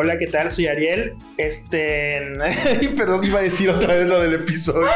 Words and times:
Hola, 0.00 0.16
¿qué 0.16 0.28
tal? 0.28 0.48
Soy 0.48 0.68
Ariel. 0.68 1.16
Este. 1.36 2.20
Perdón, 2.96 3.24
iba 3.24 3.40
a 3.40 3.42
decir 3.42 3.68
otra 3.68 3.94
vez 3.94 4.06
lo 4.06 4.20
del 4.20 4.34
episodio. 4.34 4.86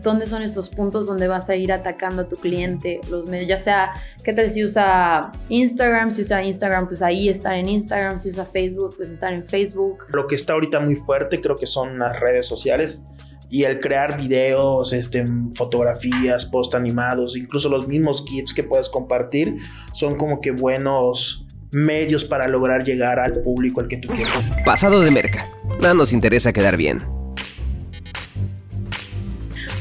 ¿Dónde 0.00 0.28
son 0.28 0.42
estos 0.42 0.68
puntos 0.68 1.08
donde 1.08 1.26
vas 1.26 1.48
a 1.48 1.56
ir 1.56 1.72
atacando 1.72 2.22
a 2.22 2.28
tu 2.28 2.36
cliente? 2.36 3.00
Los 3.10 3.26
medios, 3.28 3.48
ya 3.48 3.58
sea, 3.58 3.92
¿qué 4.22 4.32
tal 4.32 4.48
si 4.52 4.62
usa 4.62 5.32
Instagram? 5.48 6.12
Si 6.12 6.22
usa 6.22 6.44
Instagram, 6.44 6.86
pues 6.86 7.02
ahí 7.02 7.28
estar 7.28 7.54
en 7.54 7.68
Instagram. 7.68 8.20
Si 8.20 8.28
usa 8.28 8.46
Facebook, 8.46 8.94
pues 8.96 9.10
estar 9.10 9.32
en 9.32 9.44
Facebook. 9.44 10.04
Lo 10.10 10.28
que 10.28 10.36
está 10.36 10.52
ahorita 10.52 10.78
muy 10.78 10.94
fuerte 10.94 11.40
creo 11.40 11.56
que 11.56 11.66
son 11.66 11.98
las 11.98 12.20
redes 12.20 12.46
sociales 12.46 13.02
y 13.50 13.64
el 13.64 13.80
crear 13.80 14.16
videos, 14.16 14.92
este, 14.92 15.24
fotografías, 15.56 16.46
post 16.46 16.76
animados, 16.76 17.36
incluso 17.36 17.68
los 17.68 17.88
mismos 17.88 18.24
GIFs 18.24 18.54
que 18.54 18.62
puedes 18.62 18.88
compartir, 18.88 19.56
son 19.92 20.16
como 20.16 20.40
que 20.40 20.52
buenos 20.52 21.43
medios 21.74 22.24
para 22.24 22.48
lograr 22.48 22.84
llegar 22.84 23.18
al 23.18 23.32
público 23.42 23.80
al 23.80 23.88
que 23.88 23.96
tú 23.96 24.08
quieres. 24.08 24.32
Pasado 24.64 25.00
de 25.00 25.10
merca. 25.10 25.48
Nada 25.80 25.94
nos 25.94 26.12
interesa 26.12 26.52
quedar 26.52 26.76
bien. 26.76 27.02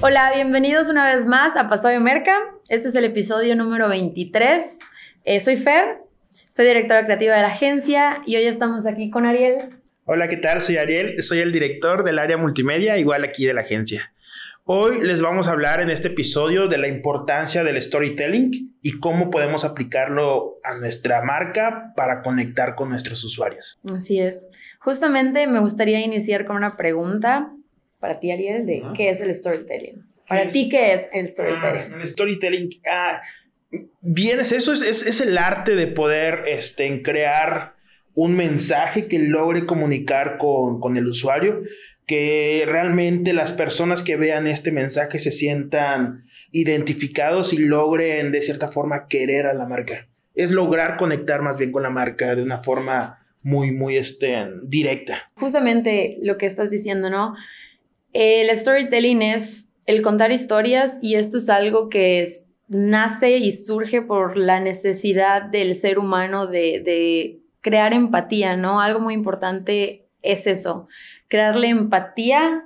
Hola, 0.02 0.32
bienvenidos 0.36 0.90
una 0.90 1.14
vez 1.14 1.26
más 1.26 1.56
a 1.56 1.70
Pasado 1.70 1.90
de 1.90 2.00
Merca. 2.00 2.38
Este 2.68 2.90
es 2.90 2.96
el 2.96 3.06
episodio 3.06 3.56
número 3.56 3.88
23. 3.88 4.80
Eh, 5.24 5.40
soy 5.40 5.56
Fer, 5.56 6.00
soy 6.50 6.66
directora 6.66 7.06
creativa 7.06 7.36
de 7.36 7.42
la 7.42 7.48
agencia 7.48 8.22
y 8.26 8.36
hoy 8.36 8.46
estamos 8.46 8.86
aquí 8.86 9.10
con 9.10 9.26
Ariel. 9.26 9.70
Hola, 10.06 10.28
¿qué 10.28 10.36
tal? 10.36 10.62
Soy 10.62 10.78
Ariel, 10.78 11.24
soy 11.24 11.40
el 11.40 11.54
director 11.54 12.04
del 12.04 12.20
área 12.20 12.36
multimedia, 12.36 12.98
igual 12.98 13.24
aquí 13.24 13.46
de 13.46 13.54
la 13.54 13.62
agencia. 13.62 14.13
Hoy 14.66 15.02
les 15.02 15.22
vamos 15.22 15.50
a 15.50 15.52
hablar 15.52 15.82
en 15.82 15.90
este 15.90 16.08
episodio 16.08 16.70
de 16.70 16.78
la 16.78 16.88
importancia 16.88 17.66
del 17.66 17.82
storytelling 17.82 18.78
y 18.82 19.00
cómo 19.00 19.30
podemos 19.30 19.66
aplicarlo 19.66 20.60
a 20.64 20.76
nuestra 20.76 21.22
marca 21.22 21.92
para 21.98 22.22
conectar 22.22 22.74
con 22.76 22.88
nuestros 22.88 23.22
usuarios. 23.26 23.78
Así 23.94 24.22
es. 24.22 24.48
Justamente 24.80 25.48
me 25.48 25.60
gustaría 25.60 26.00
iniciar 26.00 26.46
con 26.46 26.56
una 26.56 26.78
pregunta 26.78 27.52
para 28.00 28.22
ti, 28.22 28.32
Ariel, 28.32 28.66
de 28.66 28.84
qué 28.96 29.10
es 29.10 29.20
el 29.20 29.36
storytelling. 29.36 30.06
Para 30.30 30.48
ti, 30.48 30.70
¿qué 30.70 30.94
es 30.94 31.02
el 31.12 31.28
storytelling? 31.28 31.94
Ah, 31.94 31.98
el 32.02 32.08
storytelling, 32.08 32.70
ah, 32.90 33.22
bien 34.00 34.40
es 34.40 34.54
eso, 34.54 34.72
es, 34.72 34.82
es, 34.82 35.20
el 35.20 35.38
arte 35.38 35.76
de 35.76 35.88
poder 35.88 36.44
este, 36.48 37.02
crear 37.02 37.76
un 38.14 38.36
mensaje 38.36 39.10
que 39.10 39.20
logre 39.20 39.66
comunicar 39.66 40.38
con, 40.38 40.80
con 40.80 40.96
el 40.96 41.08
usuario, 41.08 41.64
que 42.06 42.64
realmente 42.66 43.34
las 43.34 43.54
personas 43.54 44.04
que 44.04 44.18
vean 44.18 44.48
este 44.48 44.72
mensaje 44.72 45.20
se 45.20 45.32
sientan 45.32 46.26
identificados 46.52 47.54
y 47.54 47.58
logren 47.58 48.32
de 48.32 48.42
cierta 48.42 48.68
forma 48.68 49.08
querer 49.08 49.46
a 49.46 49.54
la 49.54 49.66
marca. 49.66 50.08
Es 50.36 50.52
lograr 50.52 50.98
conectar 50.98 51.42
más 51.42 51.58
bien 51.58 51.72
con 51.72 51.84
la 51.84 51.90
marca 51.90 52.36
de 52.36 52.44
una 52.44 52.64
forma 52.64 53.20
muy, 53.42 53.72
muy 53.72 53.98
este, 53.98 54.48
directa. 54.64 55.32
Justamente 55.36 56.18
lo 56.22 56.38
que 56.38 56.46
estás 56.46 56.70
diciendo, 56.70 57.10
¿no? 57.10 57.36
El 58.14 58.56
storytelling 58.56 59.22
es 59.22 59.68
el 59.86 60.02
contar 60.02 60.32
historias 60.32 60.98
y 61.02 61.16
esto 61.16 61.38
es 61.38 61.50
algo 61.50 61.90
que 61.90 62.28
nace 62.68 63.38
y 63.38 63.52
surge 63.52 64.02
por 64.02 64.38
la 64.38 64.60
necesidad 64.60 65.44
del 65.44 65.76
ser 65.76 66.00
humano 66.00 66.48
de, 66.48 67.40
crear 67.62 67.94
empatía, 67.94 68.58
¿no? 68.58 68.82
Algo 68.82 69.00
muy 69.00 69.14
importante 69.14 70.06
es 70.22 70.48
eso, 70.48 70.90
crearle 71.34 71.70
empatía 71.70 72.64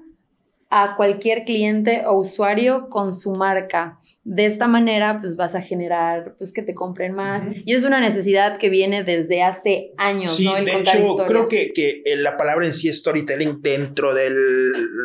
a 0.70 0.98
cualquier 0.98 1.46
cliente 1.46 2.04
o 2.06 2.20
usuario 2.20 2.90
con 2.90 3.16
su 3.16 3.32
marca. 3.32 3.98
De 4.26 4.46
esta 4.46 4.68
manera, 4.68 5.22
pues 5.22 5.38
vas 5.38 5.56
a 5.56 5.62
generar, 5.62 6.36
pues 6.38 6.52
que 6.52 6.64
te 6.64 6.76
compren 6.76 7.16
más. 7.16 7.46
Y 7.64 7.74
es 7.74 7.86
una 7.86 8.02
necesidad 8.02 8.58
que 8.58 8.68
viene 8.68 9.06
desde 9.06 9.42
hace 9.42 9.94
años, 9.98 10.38
¿no? 10.42 10.58
El 10.58 10.66
de 10.66 10.80
hecho, 10.80 11.16
creo 11.26 11.46
que, 11.46 11.72
que, 11.72 12.04
la 12.18 12.36
palabra 12.36 12.66
en 12.66 12.74
sí 12.74 12.90
es 12.90 12.98
storytelling 12.98 13.62
dentro 13.62 14.14
del 14.14 14.36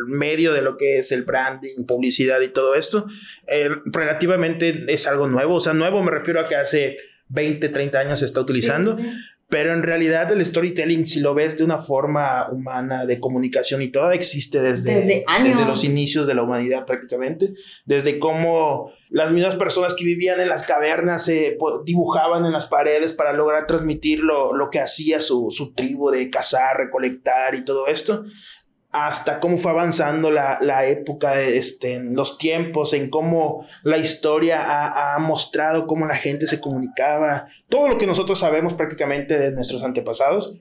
medio 0.07 0.51
de 0.51 0.61
lo 0.61 0.75
que 0.75 0.97
es 0.97 1.13
el 1.13 1.23
branding, 1.23 1.85
publicidad 1.87 2.41
y 2.41 2.49
todo 2.49 2.75
esto, 2.75 3.05
eh, 3.47 3.69
relativamente 3.85 4.83
es 4.89 5.07
algo 5.07 5.29
nuevo. 5.29 5.55
O 5.55 5.61
sea, 5.61 5.73
nuevo 5.73 6.03
me 6.03 6.11
refiero 6.11 6.41
a 6.41 6.49
que 6.49 6.57
hace 6.57 6.97
20, 7.29 7.69
30 7.69 7.97
años 7.97 8.19
se 8.19 8.25
está 8.25 8.41
utilizando. 8.41 8.97
Pero 9.53 9.71
en 9.71 9.83
realidad 9.83 10.31
el 10.31 10.43
storytelling, 10.43 11.05
si 11.05 11.19
lo 11.19 11.35
ves 11.35 11.55
de 11.59 11.63
una 11.63 11.83
forma 11.83 12.49
humana 12.49 13.05
de 13.05 13.19
comunicación 13.19 13.83
y 13.83 13.89
todo, 13.89 14.09
existe 14.09 14.59
desde, 14.59 15.23
desde, 15.43 15.65
los 15.65 15.83
inicios 15.83 16.25
de 16.25 16.33
la 16.33 16.41
humanidad 16.41 16.87
prácticamente. 16.87 17.53
Desde 17.85 18.17
cómo 18.17 18.91
las 19.09 19.31
mismas 19.31 19.55
personas 19.55 19.93
que 19.93 20.05
vivían 20.05 20.39
en 20.39 20.49
las 20.49 20.65
cavernas 20.65 21.25
se 21.25 21.55
dibujaban 21.85 22.45
en 22.45 22.51
las 22.51 22.65
paredes 22.65 23.13
para 23.13 23.31
lograr 23.31 23.67
transmitir 23.67 24.21
lo, 24.21 24.55
lo 24.55 24.71
que 24.71 24.79
hacía 24.79 25.21
su, 25.21 25.51
su 25.51 25.75
tribu 25.75 26.09
de 26.09 26.31
cazar, 26.31 26.77
recolectar 26.77 27.53
y 27.53 27.63
todo 27.63 27.85
esto 27.85 28.25
hasta 28.93 29.39
cómo 29.39 29.57
fue 29.57 29.71
avanzando 29.71 30.29
la, 30.29 30.59
la 30.61 30.85
época, 30.85 31.41
este, 31.41 31.95
en 31.95 32.15
los 32.15 32.37
tiempos, 32.37 32.93
en 32.93 33.09
cómo 33.09 33.65
la 33.81 33.97
historia 33.97 34.61
ha, 34.61 35.15
ha, 35.15 35.19
mostrado 35.19 35.87
cómo 35.87 36.05
la 36.05 36.15
gente 36.15 36.45
se 36.45 36.61
comunicaba, 36.61 37.47
todo 37.69 37.87
lo 37.87 37.97
que 37.97 38.05
nosotros 38.05 38.39
sabemos 38.39 38.75
prácticamente 38.75 39.37
de 39.39 39.51
nuestros 39.51 39.83
antepasados, 39.83 40.55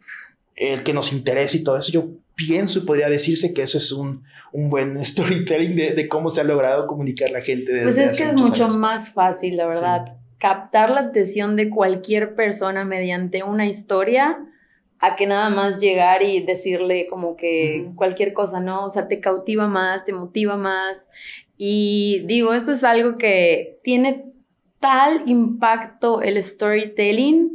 el 0.57 0.83
que 0.83 0.95
nos 0.95 1.13
interesa 1.13 1.59
y 1.59 1.63
todo 1.63 1.77
eso, 1.77 1.93
yo 1.93 2.09
pienso 2.35 2.79
y 2.79 2.83
podría 2.83 3.11
decirse 3.11 3.53
que 3.53 3.63
eso 3.63 3.77
es 3.77 3.93
un, 3.93 4.25
un 4.51 4.71
buen 4.71 4.97
storytelling 5.05 5.77
de, 5.77 5.93
de, 5.93 6.09
cómo 6.09 6.31
se 6.31 6.41
ha 6.41 6.45
logrado 6.45 6.87
comunicar 6.87 7.31
la 7.31 7.43
gente. 7.43 7.71
Desde 7.71 7.85
pues 7.85 7.99
es 7.99 8.19
que 8.19 8.29
es 8.31 8.35
mucho 8.35 8.69
más 8.69 9.11
fácil, 9.11 9.59
la 9.59 9.67
verdad, 9.67 10.17
captar 10.39 10.89
la 10.89 11.01
atención 11.01 11.55
de 11.57 11.69
cualquier 11.69 12.35
persona 12.35 12.87
mediante 12.87 13.43
una 13.43 13.67
historia 13.67 14.39
a 15.03 15.17
que 15.17 15.27
nada 15.27 15.51
más 15.51 15.81
llegar 15.81 16.23
y 16.23 16.45
decirle 16.45 17.09
como 17.11 17.37
que 17.37 17.91
cualquier 17.97 18.33
cosa, 18.33 18.61
¿no? 18.61 18.87
O 18.87 18.91
sea, 18.93 19.09
te 19.09 19.19
cautiva 19.19 19.67
más, 19.67 20.05
te 20.05 20.13
motiva 20.13 20.57
más. 20.57 20.97
Y 21.59 22.23
digo, 22.27 22.55
esto 22.55 22.71
es 22.71 22.85
algo 22.85 23.19
que 23.19 23.81
tiene 23.83 24.27
tal 24.79 25.25
impacto 25.27 26.23
el 26.23 26.41
storytelling 26.41 27.51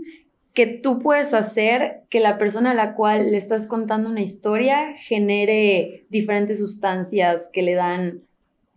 que 0.53 0.68
tú 0.68 1.00
puedes 1.00 1.34
hacer 1.34 2.02
que 2.09 2.19
la 2.19 2.38
persona 2.38 2.72
a 2.72 2.74
la 2.74 2.96
cual 2.96 3.31
le 3.31 3.38
estás 3.38 3.66
contando 3.66 4.09
una 4.09 4.22
historia 4.22 4.94
genere 4.97 6.06
diferentes 6.09 6.59
sustancias 6.59 7.50
que 7.53 7.62
le 7.62 7.75
dan 7.75 8.27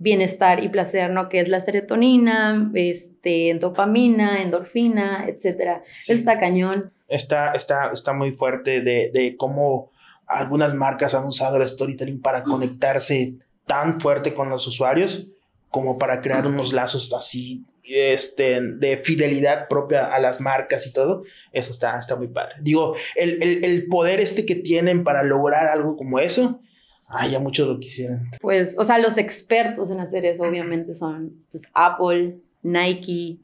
bienestar 0.01 0.65
y 0.65 0.69
placer, 0.69 1.11
¿no? 1.11 1.29
Que 1.29 1.39
es 1.39 1.49
la 1.49 1.61
serotonina, 1.61 2.69
este, 2.75 3.57
dopamina, 3.61 4.43
endorfina, 4.43 5.27
etcétera. 5.29 5.85
Está 6.09 6.41
cañón 6.41 6.91
está, 7.11 7.53
está, 7.53 7.91
está 7.93 8.13
muy 8.15 8.33
fuerte 8.33 8.81
de, 8.81 9.11
de 9.13 9.37
cómo 9.37 9.91
algunas 10.27 10.75
marcas 10.75 11.15
han 11.15 11.25
usado 11.25 11.57
el 11.57 11.69
storytelling 11.69 12.23
para 12.23 12.45
conectarse 12.45 13.35
tan 13.67 14.01
fuerte 14.01 14.33
con 14.33 14.49
los 14.49 14.67
usuarios 14.67 15.29
como 15.69 15.99
para 15.99 16.21
crear 16.21 16.47
unos 16.47 16.73
lazos 16.73 17.13
así 17.13 17.65
este, 17.85 18.61
de 18.61 18.99
fidelidad 18.99 19.69
propia 19.69 20.07
a 20.15 20.19
las 20.21 20.41
marcas 20.41 20.87
y 20.87 20.93
todo, 20.93 21.25
eso 21.53 21.73
está, 21.73 21.99
está 21.99 22.15
muy 22.15 22.29
padre. 22.29 22.55
Digo, 22.61 22.95
el, 23.17 23.43
el, 23.43 23.65
el 23.65 23.87
poder 23.87 24.21
este 24.21 24.47
que 24.47 24.55
tienen 24.55 25.03
para 25.03 25.23
lograr 25.25 25.69
algo 25.69 25.97
como 25.97 26.21
eso, 26.21 26.61
ay, 27.11 27.33
ya 27.33 27.41
muchos 27.41 27.69
lo 27.69 27.79
quisieran. 27.79 28.31
Pues, 28.41 28.77
o 28.79 28.85
sea, 28.85 28.99
los 28.99 29.19
expertos 29.19 29.91
en 29.91 30.01
hacer 30.01 30.25
eso 30.25 30.45
obviamente 30.45 30.95
son 30.95 31.45
pues, 31.51 31.65
Apple, 31.75 32.39
Nike, 32.63 33.39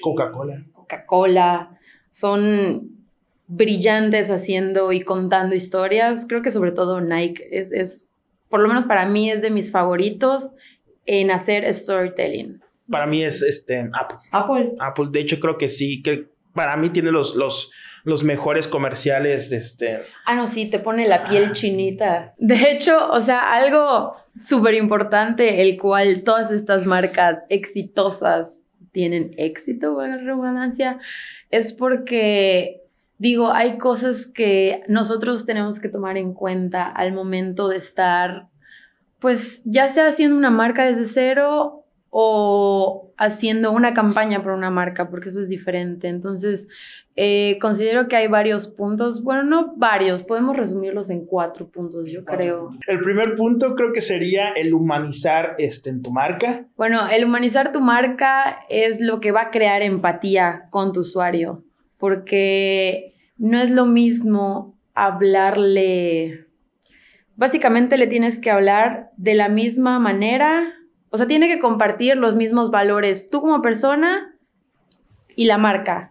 Coca-Cola. 0.00 0.64
Coca-Cola, 0.72 1.78
son 2.12 2.90
brillantes 3.46 4.30
haciendo 4.30 4.92
y 4.92 5.02
contando 5.02 5.54
historias. 5.54 6.26
Creo 6.28 6.42
que 6.42 6.50
sobre 6.50 6.72
todo 6.72 7.00
Nike 7.00 7.48
es, 7.50 7.72
es, 7.72 8.08
por 8.48 8.60
lo 8.60 8.68
menos 8.68 8.84
para 8.84 9.06
mí, 9.06 9.30
es 9.30 9.42
de 9.42 9.50
mis 9.50 9.70
favoritos 9.70 10.52
en 11.06 11.30
hacer 11.30 11.72
storytelling. 11.74 12.60
Para 12.90 13.06
mí 13.06 13.22
es 13.22 13.42
este, 13.42 13.88
Apple. 13.92 14.18
Apple. 14.30 14.74
Apple, 14.78 15.06
de 15.10 15.20
hecho, 15.20 15.40
creo 15.40 15.58
que 15.58 15.68
sí, 15.68 16.02
que 16.02 16.28
para 16.54 16.76
mí 16.76 16.90
tiene 16.90 17.10
los, 17.10 17.34
los, 17.34 17.70
los 18.08 18.24
mejores 18.24 18.66
comerciales 18.66 19.50
de 19.50 19.58
este. 19.58 20.00
Ah, 20.24 20.34
no, 20.34 20.46
sí, 20.46 20.70
te 20.70 20.78
pone 20.78 21.06
la 21.06 21.24
piel 21.24 21.48
ah, 21.50 21.52
chinita. 21.52 22.34
De 22.38 22.70
hecho, 22.70 23.10
o 23.10 23.20
sea, 23.20 23.52
algo 23.52 24.14
súper 24.40 24.74
importante, 24.74 25.60
el 25.60 25.78
cual 25.78 26.22
todas 26.24 26.50
estas 26.50 26.86
marcas 26.86 27.44
exitosas 27.50 28.62
tienen 28.92 29.34
éxito, 29.36 30.00
la 30.00 30.16
redundancia, 30.16 30.98
es 31.50 31.74
porque 31.74 32.80
digo, 33.18 33.52
hay 33.52 33.76
cosas 33.76 34.26
que 34.26 34.82
nosotros 34.88 35.44
tenemos 35.44 35.78
que 35.78 35.90
tomar 35.90 36.16
en 36.16 36.32
cuenta 36.32 36.86
al 36.86 37.12
momento 37.12 37.68
de 37.68 37.76
estar, 37.76 38.46
pues 39.18 39.60
ya 39.64 39.88
sea 39.88 40.08
haciendo 40.08 40.34
una 40.34 40.50
marca 40.50 40.86
desde 40.86 41.04
cero 41.04 41.84
o 42.10 43.12
haciendo 43.16 43.72
una 43.72 43.94
campaña 43.94 44.42
por 44.42 44.52
una 44.52 44.70
marca, 44.70 45.10
porque 45.10 45.28
eso 45.28 45.42
es 45.42 45.48
diferente. 45.48 46.08
Entonces, 46.08 46.68
eh, 47.16 47.58
considero 47.60 48.08
que 48.08 48.16
hay 48.16 48.28
varios 48.28 48.66
puntos, 48.66 49.22
bueno, 49.22 49.42
no 49.42 49.74
varios, 49.76 50.22
podemos 50.22 50.56
resumirlos 50.56 51.10
en 51.10 51.26
cuatro 51.26 51.68
puntos, 51.68 52.10
yo 52.10 52.24
creo. 52.24 52.70
El 52.86 53.00
primer 53.00 53.34
punto 53.34 53.74
creo 53.74 53.92
que 53.92 54.00
sería 54.00 54.50
el 54.50 54.72
humanizar 54.72 55.54
este, 55.58 55.90
en 55.90 56.02
tu 56.02 56.10
marca. 56.12 56.66
Bueno, 56.76 57.08
el 57.08 57.24
humanizar 57.24 57.72
tu 57.72 57.80
marca 57.80 58.60
es 58.68 59.00
lo 59.00 59.20
que 59.20 59.32
va 59.32 59.42
a 59.42 59.50
crear 59.50 59.82
empatía 59.82 60.68
con 60.70 60.92
tu 60.92 61.00
usuario 61.00 61.64
porque 61.98 63.14
no 63.36 63.60
es 63.60 63.70
lo 63.70 63.84
mismo 63.84 64.76
hablarle, 64.94 66.46
básicamente 67.36 67.98
le 67.98 68.06
tienes 68.06 68.38
que 68.38 68.50
hablar 68.50 69.10
de 69.16 69.34
la 69.34 69.48
misma 69.48 69.98
manera, 69.98 70.72
o 71.10 71.16
sea, 71.16 71.26
tiene 71.26 71.48
que 71.48 71.58
compartir 71.58 72.16
los 72.16 72.34
mismos 72.34 72.70
valores 72.70 73.30
tú 73.30 73.40
como 73.40 73.62
persona 73.62 74.34
y 75.34 75.46
la 75.46 75.58
marca. 75.58 76.10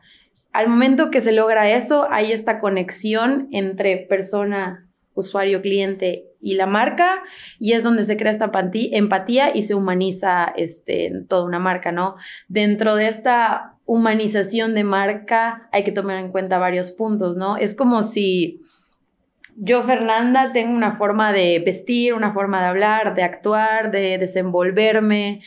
Al 0.53 0.69
momento 0.69 1.11
que 1.11 1.21
se 1.21 1.31
logra 1.31 1.69
eso, 1.69 2.07
hay 2.09 2.31
esta 2.31 2.59
conexión 2.59 3.47
entre 3.51 3.97
persona, 3.97 4.87
usuario, 5.13 5.61
cliente 5.61 6.25
y 6.39 6.55
la 6.55 6.65
marca, 6.65 7.23
y 7.59 7.73
es 7.73 7.83
donde 7.83 8.03
se 8.03 8.17
crea 8.17 8.31
esta 8.31 8.51
empatía 8.71 9.55
y 9.55 9.63
se 9.63 9.75
humaniza 9.75 10.45
este, 10.55 11.11
toda 11.27 11.45
una 11.45 11.59
marca, 11.59 11.91
¿no? 11.91 12.15
Dentro 12.47 12.95
de 12.95 13.07
esta 13.07 13.75
humanización 13.85 14.75
de 14.75 14.83
marca 14.83 15.69
hay 15.71 15.83
que 15.83 15.91
tomar 15.91 16.17
en 16.17 16.31
cuenta 16.31 16.57
varios 16.57 16.91
puntos, 16.91 17.37
¿no? 17.37 17.57
Es 17.57 17.75
como 17.75 18.03
si 18.03 18.61
yo, 19.57 19.83
Fernanda, 19.83 20.51
tengo 20.53 20.73
una 20.75 20.95
forma 20.95 21.33
de 21.33 21.61
vestir, 21.65 22.13
una 22.13 22.33
forma 22.33 22.61
de 22.61 22.67
hablar, 22.67 23.15
de 23.15 23.23
actuar, 23.23 23.91
de 23.91 24.17
desenvolverme, 24.17 25.41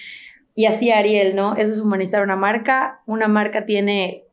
y 0.55 0.67
así 0.67 0.91
Ariel, 0.91 1.35
¿no? 1.35 1.57
Eso 1.57 1.73
es 1.73 1.81
humanizar 1.81 2.23
una 2.23 2.37
marca. 2.37 3.01
Una 3.07 3.29
marca 3.29 3.65
tiene, 3.65 4.25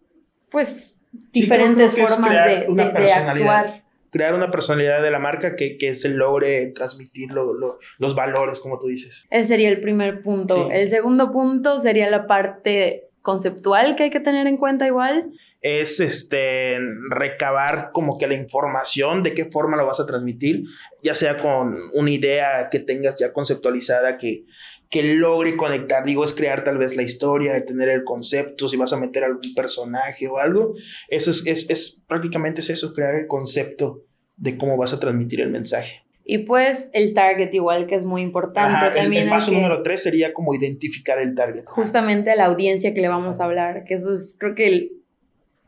pues, 0.51 0.95
diferentes 1.31 1.95
formas 1.95 2.45
de, 2.45 2.68
de 2.68 3.12
actuar 3.13 3.88
crear 4.09 4.33
una 4.33 4.51
personalidad 4.51 5.01
de 5.01 5.12
la 5.12 5.19
marca 5.19 5.56
que, 5.56 5.77
que 5.77 5.95
se 5.95 6.09
logre 6.09 6.68
transmitir 6.68 7.29
los 7.31 8.15
valores, 8.15 8.59
como 8.59 8.79
tú 8.79 8.88
dices. 8.88 9.25
Ese 9.29 9.47
sería 9.47 9.69
el 9.69 9.81
primer 9.81 10.24
punto. 10.24 10.71
El 10.71 10.89
segundo 10.89 11.31
punto 11.31 11.81
sería 11.81 12.09
la 12.09 12.27
parte 12.27 13.09
conceptual 13.21 13.95
que 13.95 14.03
hay 14.03 14.09
que 14.09 14.19
tener 14.19 14.47
en 14.47 14.57
cuenta 14.57 14.88
igual. 14.88 15.31
Es 15.69 15.99
este 15.99 16.77
recabar 17.09 17.89
como 17.91 18.17
que 18.17 18.27
la 18.27 18.35
información 18.35 19.23
de 19.23 19.33
qué 19.33 19.45
forma 19.45 19.75
lo 19.75 19.85
vas 19.85 19.99
a 19.99 20.05
transmitir, 20.05 20.63
ya 21.03 21.13
sea 21.13 21.37
con 21.37 21.77
una 21.93 22.09
idea 22.09 22.69
que 22.71 22.79
tengas 22.79 23.17
ya 23.19 23.33
conceptualizada 23.33 24.17
que, 24.17 24.45
que 24.89 25.15
logre 25.15 25.57
conectar, 25.57 26.05
digo, 26.05 26.23
es 26.23 26.33
crear 26.33 26.63
tal 26.63 26.77
vez 26.77 26.95
la 26.95 27.03
historia, 27.03 27.53
de 27.53 27.61
tener 27.61 27.89
el 27.89 28.03
concepto, 28.03 28.69
si 28.69 28.77
vas 28.77 28.93
a 28.93 28.97
meter 28.97 29.23
algún 29.23 29.53
personaje 29.55 30.27
o 30.27 30.37
algo, 30.37 30.75
eso 31.09 31.31
es, 31.31 31.45
es, 31.45 31.69
es 31.69 32.01
prácticamente 32.07 32.61
es 32.61 32.69
eso, 32.69 32.93
crear 32.93 33.15
el 33.15 33.27
concepto 33.27 34.03
de 34.37 34.57
cómo 34.57 34.77
vas 34.77 34.93
a 34.93 34.99
transmitir 34.99 35.41
el 35.41 35.49
mensaje. 35.49 36.03
Y 36.29 36.39
pues 36.39 36.89
el 36.91 37.13
target 37.13 37.53
igual 37.53 37.87
que 37.87 37.95
es 37.95 38.03
muy 38.03 38.21
importante. 38.21 38.93
También 38.93 39.23
el, 39.23 39.29
paso 39.29 39.49
número 39.51 39.81
tres 39.81 40.03
sería 40.03 40.33
como 40.33 40.53
identificar 40.53 41.19
el 41.19 41.33
target. 41.33 41.63
Justamente 41.65 42.31
a 42.31 42.35
la 42.35 42.45
audiencia 42.45 42.93
que 42.93 42.99
le 42.99 43.07
vamos 43.07 43.39
a 43.39 43.45
hablar, 43.45 43.85
que 43.85 43.93
eso 43.93 44.13
es 44.13 44.35
creo 44.37 44.53
que 44.53 44.91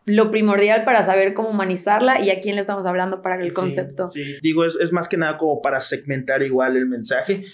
lo 0.09 0.31
primordial 0.31 0.83
para 0.83 1.05
saber 1.05 1.33
cómo 1.33 1.49
humanizarla 1.49 2.21
y 2.21 2.29
a 2.29 2.41
quién 2.41 2.55
le 2.55 2.61
estamos 2.61 2.85
hablando 2.85 3.21
para 3.21 3.41
el 3.41 3.51
concepto. 3.51 4.09
Sí, 4.09 4.37
digo, 4.41 4.65
es, 4.65 4.77
es 4.81 4.91
más 4.91 5.07
que 5.07 5.17
nada 5.17 5.37
como 5.37 5.61
para 5.61 5.79
segmentar 5.81 6.43
igual 6.43 6.77
el 6.77 6.87
mensaje 6.87 7.45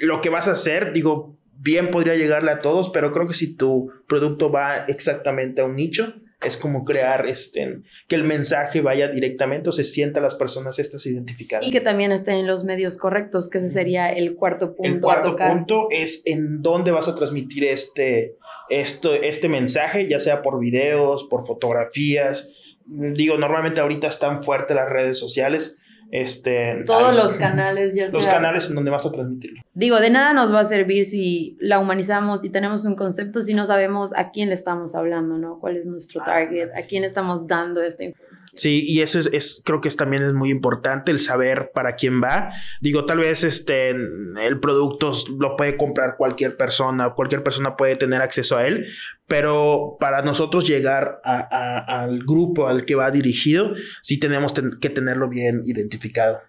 lo 0.00 0.20
que 0.20 0.30
vas 0.30 0.48
a 0.48 0.52
hacer, 0.52 0.92
digo, 0.92 1.38
bien 1.52 1.90
podría 1.90 2.14
llegarle 2.14 2.50
a 2.50 2.60
todos, 2.60 2.90
pero 2.90 3.12
creo 3.12 3.26
que 3.26 3.34
si 3.34 3.56
tu 3.56 3.92
producto 4.06 4.50
va 4.50 4.84
exactamente 4.86 5.60
a 5.60 5.64
un 5.64 5.76
nicho, 5.76 6.14
es 6.40 6.56
como 6.56 6.84
crear 6.84 7.26
este, 7.26 7.80
que 8.06 8.14
el 8.14 8.22
mensaje 8.22 8.80
vaya 8.80 9.08
directamente 9.08 9.70
o 9.70 9.72
se 9.72 9.82
sienta 9.82 10.20
las 10.20 10.36
personas 10.36 10.78
estas 10.78 11.04
identificadas. 11.06 11.66
Y 11.66 11.72
que 11.72 11.80
también 11.80 12.12
estén 12.12 12.34
en 12.34 12.46
los 12.46 12.64
medios 12.64 12.96
correctos, 12.96 13.48
que 13.48 13.58
ese 13.58 13.70
sería 13.70 14.12
el 14.12 14.36
cuarto 14.36 14.76
punto. 14.76 14.92
El 14.92 15.00
cuarto 15.00 15.36
punto 15.36 15.86
es 15.90 16.22
en 16.26 16.62
dónde 16.62 16.92
vas 16.92 17.08
a 17.08 17.14
transmitir 17.16 17.64
este, 17.64 18.36
esto, 18.68 19.14
este 19.14 19.48
mensaje, 19.48 20.08
ya 20.08 20.20
sea 20.20 20.42
por 20.42 20.60
videos, 20.60 21.24
por 21.24 21.44
fotografías. 21.44 22.48
Digo, 22.86 23.36
normalmente 23.36 23.80
ahorita 23.80 24.06
están 24.06 24.44
fuertes 24.44 24.76
las 24.76 24.88
redes 24.88 25.18
sociales 25.18 25.78
este, 26.10 26.84
Todos 26.86 27.14
los 27.14 27.32
canales, 27.34 27.92
ya 27.94 28.08
Los 28.08 28.26
canales 28.26 28.68
en 28.68 28.74
donde 28.74 28.90
vas 28.90 29.04
a 29.04 29.12
transmitirlo. 29.12 29.60
Digo, 29.74 30.00
de 30.00 30.10
nada 30.10 30.32
nos 30.32 30.52
va 30.52 30.60
a 30.60 30.64
servir 30.64 31.04
si 31.04 31.56
la 31.60 31.78
humanizamos 31.78 32.44
y 32.44 32.50
tenemos 32.50 32.84
un 32.84 32.96
concepto 32.96 33.42
si 33.42 33.54
no 33.54 33.66
sabemos 33.66 34.12
a 34.16 34.30
quién 34.30 34.48
le 34.48 34.54
estamos 34.54 34.94
hablando, 34.94 35.36
¿no? 35.36 35.58
¿Cuál 35.60 35.76
es 35.76 35.86
nuestro 35.86 36.22
ah, 36.22 36.26
target? 36.26 36.70
¿A 36.70 36.86
quién 36.88 37.04
estamos 37.04 37.46
dando 37.46 37.82
esta 37.82 38.04
información? 38.04 38.27
Sí, 38.58 38.84
y 38.84 39.02
eso 39.02 39.20
es, 39.20 39.62
creo 39.64 39.80
que 39.80 39.86
es, 39.86 39.96
también 39.96 40.24
es 40.24 40.32
muy 40.32 40.50
importante 40.50 41.12
el 41.12 41.20
saber 41.20 41.70
para 41.72 41.94
quién 41.94 42.20
va. 42.20 42.50
Digo, 42.80 43.06
tal 43.06 43.18
vez 43.18 43.44
este, 43.44 43.90
el 43.90 44.58
producto 44.60 45.12
lo 45.38 45.56
puede 45.56 45.76
comprar 45.76 46.16
cualquier 46.16 46.56
persona, 46.56 47.10
cualquier 47.10 47.44
persona 47.44 47.76
puede 47.76 47.94
tener 47.94 48.20
acceso 48.20 48.56
a 48.56 48.66
él, 48.66 48.86
pero 49.28 49.96
para 50.00 50.22
nosotros 50.22 50.66
llegar 50.66 51.20
al 51.22 52.24
grupo 52.24 52.66
al 52.66 52.84
que 52.84 52.96
va 52.96 53.12
dirigido, 53.12 53.74
sí 54.02 54.18
tenemos 54.18 54.52
que 54.80 54.90
tenerlo 54.90 55.28
bien 55.28 55.62
identificado. 55.64 56.40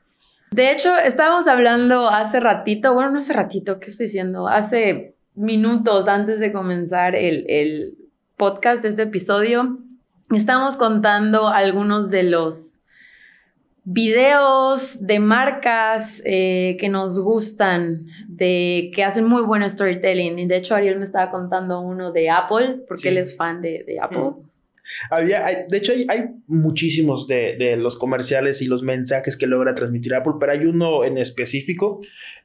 De 0.49 0.71
hecho, 0.71 0.97
estábamos 0.97 1.47
hablando 1.47 2.09
hace 2.09 2.39
ratito, 2.39 2.95
bueno, 2.95 3.11
no 3.11 3.19
hace 3.19 3.33
ratito, 3.33 3.79
¿qué 3.79 3.91
estoy 3.91 4.07
diciendo? 4.07 4.47
Hace 4.47 5.13
minutos 5.35 6.07
antes 6.07 6.39
de 6.39 6.51
comenzar 6.51 7.15
el, 7.15 7.45
el 7.47 7.93
podcast 8.35 8.81
de 8.81 8.89
este 8.89 9.03
episodio, 9.03 9.77
estamos 10.37 10.77
contando 10.77 11.47
algunos 11.47 12.09
de 12.09 12.23
los 12.23 12.79
videos 13.83 14.97
de 14.99 15.19
marcas 15.19 16.21
eh, 16.23 16.77
que 16.79 16.89
nos 16.89 17.19
gustan, 17.19 18.05
de 18.27 18.91
que 18.93 19.03
hacen 19.03 19.25
muy 19.25 19.41
buen 19.41 19.67
storytelling. 19.67 20.37
Y 20.37 20.47
de 20.47 20.57
hecho, 20.57 20.75
Ariel 20.75 20.99
me 20.99 21.05
estaba 21.05 21.31
contando 21.31 21.81
uno 21.81 22.11
de 22.11 22.29
Apple, 22.29 22.83
porque 22.87 23.09
él 23.09 23.17
es 23.17 23.35
fan 23.35 23.61
de, 23.61 23.83
de 23.85 23.99
Apple. 23.99 24.33
Había, 25.09 25.45
de 25.67 25.77
hecho, 25.77 25.91
hay, 25.91 26.05
hay 26.09 26.25
muchísimos 26.47 27.27
de, 27.27 27.55
de, 27.57 27.77
los 27.77 27.97
comerciales 27.97 28.61
y 28.61 28.65
los 28.65 28.83
mensajes 28.83 29.37
que 29.37 29.47
logra 29.47 29.75
transmitir 29.75 30.13
Apple, 30.13 30.33
pero 30.39 30.51
hay 30.51 30.65
uno 30.65 31.03
en 31.03 31.17
específico 31.17 32.01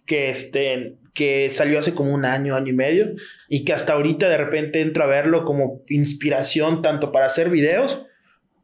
que, 0.06 0.30
este, 0.30 0.96
que 1.12 1.50
salió 1.50 1.78
hace 1.78 1.94
como 1.94 2.12
un 2.12 2.24
año, 2.24 2.54
año 2.54 2.68
y 2.68 2.76
medio, 2.76 3.12
y 3.48 3.64
que 3.64 3.72
hasta 3.72 3.94
ahorita 3.94 4.28
de 4.28 4.36
repente 4.36 4.80
entro 4.80 5.04
a 5.04 5.08
verlo 5.08 5.44
como 5.44 5.82
inspiración 5.88 6.82
tanto 6.82 7.12
para 7.12 7.26
hacer 7.26 7.50
videos 7.50 8.04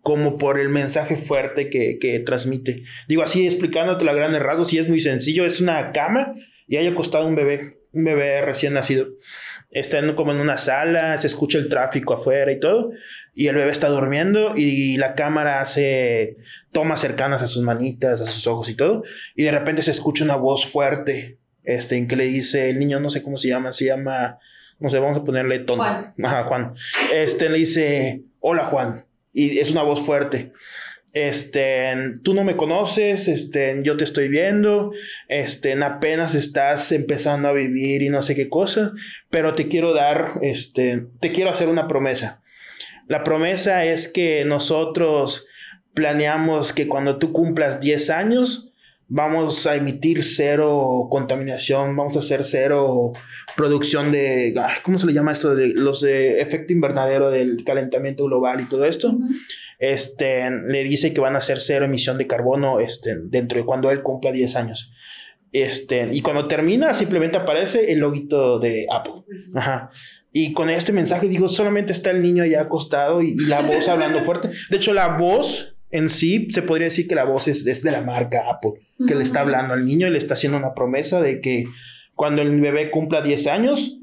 como 0.02 0.38
por 0.38 0.58
el 0.58 0.70
mensaje 0.70 1.16
fuerte 1.16 1.68
que, 1.68 1.98
que 1.98 2.20
transmite. 2.20 2.84
Digo 3.06 3.22
así, 3.22 3.46
explicándote 3.46 4.04
la 4.04 4.14
grandes 4.14 4.42
rasgos, 4.42 4.72
y 4.72 4.78
es 4.78 4.88
muy 4.88 5.00
sencillo, 5.00 5.44
es 5.44 5.60
una 5.60 5.92
cama 5.92 6.34
y 6.66 6.76
hay 6.76 6.86
acostado 6.86 7.26
un 7.26 7.34
bebé, 7.34 7.78
un 7.92 8.04
bebé 8.04 8.40
recién 8.42 8.74
nacido. 8.74 9.08
Está 9.70 10.14
como 10.16 10.32
en 10.32 10.40
una 10.40 10.58
sala, 10.58 11.16
se 11.16 11.28
escucha 11.28 11.58
el 11.58 11.68
tráfico 11.68 12.14
afuera 12.14 12.50
y 12.50 12.58
todo, 12.58 12.90
y 13.34 13.46
el 13.46 13.54
bebé 13.54 13.70
está 13.70 13.88
durmiendo 13.88 14.54
y 14.56 14.96
la 14.96 15.14
cámara 15.14 15.60
hace 15.60 16.36
tomas 16.72 17.00
cercanas 17.00 17.40
a 17.42 17.46
sus 17.46 17.62
manitas, 17.62 18.20
a 18.20 18.26
sus 18.26 18.46
ojos 18.48 18.68
y 18.68 18.74
todo, 18.74 19.04
y 19.36 19.44
de 19.44 19.52
repente 19.52 19.82
se 19.82 19.92
escucha 19.92 20.24
una 20.24 20.34
voz 20.34 20.66
fuerte, 20.66 21.38
este, 21.62 21.96
en 21.96 22.08
que 22.08 22.16
le 22.16 22.26
dice, 22.26 22.70
el 22.70 22.80
niño 22.80 22.98
no 22.98 23.10
sé 23.10 23.22
cómo 23.22 23.36
se 23.36 23.48
llama, 23.48 23.72
se 23.72 23.86
llama, 23.86 24.38
no 24.80 24.90
sé, 24.90 24.98
vamos 24.98 25.18
a 25.18 25.24
ponerle 25.24 25.60
tono. 25.60 25.84
Juan. 25.84 26.14
Ajá, 26.20 26.44
Juan. 26.44 26.74
Este 27.14 27.48
le 27.48 27.58
dice, 27.58 28.22
hola 28.40 28.64
Juan, 28.64 29.04
y 29.32 29.58
es 29.58 29.70
una 29.70 29.82
voz 29.82 30.02
fuerte. 30.02 30.52
Este, 31.12 31.92
tú 32.22 32.34
no 32.34 32.44
me 32.44 32.56
conoces, 32.56 33.26
este, 33.26 33.80
yo 33.82 33.96
te 33.96 34.04
estoy 34.04 34.28
viendo, 34.28 34.92
este, 35.28 35.72
apenas 35.82 36.36
estás 36.36 36.92
empezando 36.92 37.48
a 37.48 37.52
vivir 37.52 38.02
y 38.02 38.10
no 38.10 38.22
sé 38.22 38.36
qué 38.36 38.48
cosa, 38.48 38.92
pero 39.28 39.56
te 39.56 39.66
quiero 39.66 39.92
dar, 39.92 40.34
este, 40.42 41.06
te 41.18 41.32
quiero 41.32 41.50
hacer 41.50 41.68
una 41.68 41.88
promesa. 41.88 42.42
La 43.08 43.24
promesa 43.24 43.84
es 43.84 44.06
que 44.06 44.44
nosotros 44.44 45.48
planeamos 45.94 46.72
que 46.72 46.86
cuando 46.86 47.18
tú 47.18 47.32
cumplas 47.32 47.80
10 47.80 48.10
años, 48.10 48.69
vamos 49.10 49.66
a 49.66 49.74
emitir 49.74 50.22
cero 50.22 51.08
contaminación, 51.10 51.96
vamos 51.96 52.16
a 52.16 52.20
hacer 52.20 52.44
cero 52.44 53.12
producción 53.56 54.12
de, 54.12 54.54
¿cómo 54.82 54.96
se 54.96 55.06
le 55.06 55.12
llama 55.12 55.32
esto? 55.32 55.54
De 55.54 55.66
los 55.66 56.00
de 56.00 56.40
efecto 56.40 56.72
invernadero 56.72 57.30
del 57.30 57.64
calentamiento 57.64 58.24
global 58.24 58.60
y 58.60 58.68
todo 58.68 58.84
esto. 58.84 59.18
Este, 59.80 60.48
le 60.50 60.84
dice 60.84 61.12
que 61.12 61.20
van 61.20 61.34
a 61.34 61.38
hacer 61.38 61.58
cero 61.58 61.86
emisión 61.86 62.18
de 62.18 62.28
carbono 62.28 62.80
este, 62.80 63.16
dentro 63.20 63.58
de 63.58 63.66
cuando 63.66 63.90
él 63.90 64.02
cumpla 64.02 64.30
10 64.30 64.56
años. 64.56 64.92
Este, 65.52 66.08
y 66.12 66.20
cuando 66.20 66.46
termina, 66.46 66.94
simplemente 66.94 67.36
aparece 67.36 67.92
el 67.92 67.98
loguito 67.98 68.60
de 68.60 68.86
Apple. 68.90 69.24
Ajá. 69.54 69.90
Y 70.32 70.52
con 70.52 70.70
este 70.70 70.92
mensaje, 70.92 71.28
digo, 71.28 71.48
solamente 71.48 71.92
está 71.92 72.12
el 72.12 72.22
niño 72.22 72.44
allá 72.44 72.60
acostado 72.60 73.20
y, 73.22 73.34
la 73.34 73.62
voz 73.62 73.88
hablando 73.88 74.22
fuerte. 74.22 74.50
De 74.70 74.76
hecho, 74.76 74.92
la 74.92 75.16
voz 75.16 75.74
en 75.90 76.08
sí, 76.08 76.48
se 76.52 76.62
podría 76.62 76.86
decir 76.86 77.08
que 77.08 77.14
la 77.14 77.24
voz 77.24 77.48
es, 77.48 77.64
de 77.64 77.90
la 77.90 78.02
marca 78.02 78.44
Apple, 78.48 78.72
que 79.06 79.14
le 79.14 79.22
está 79.22 79.40
hablando 79.40 79.74
al 79.74 79.84
niño 79.84 80.06
y 80.06 80.10
le 80.10 80.18
está 80.18 80.34
haciendo 80.34 80.58
una 80.58 80.74
promesa 80.74 81.20
de 81.20 81.40
que 81.40 81.64
cuando 82.14 82.42
el 82.42 82.60
bebé 82.60 82.90
cumpla 82.90 83.22
10 83.22 83.46
años, 83.46 83.99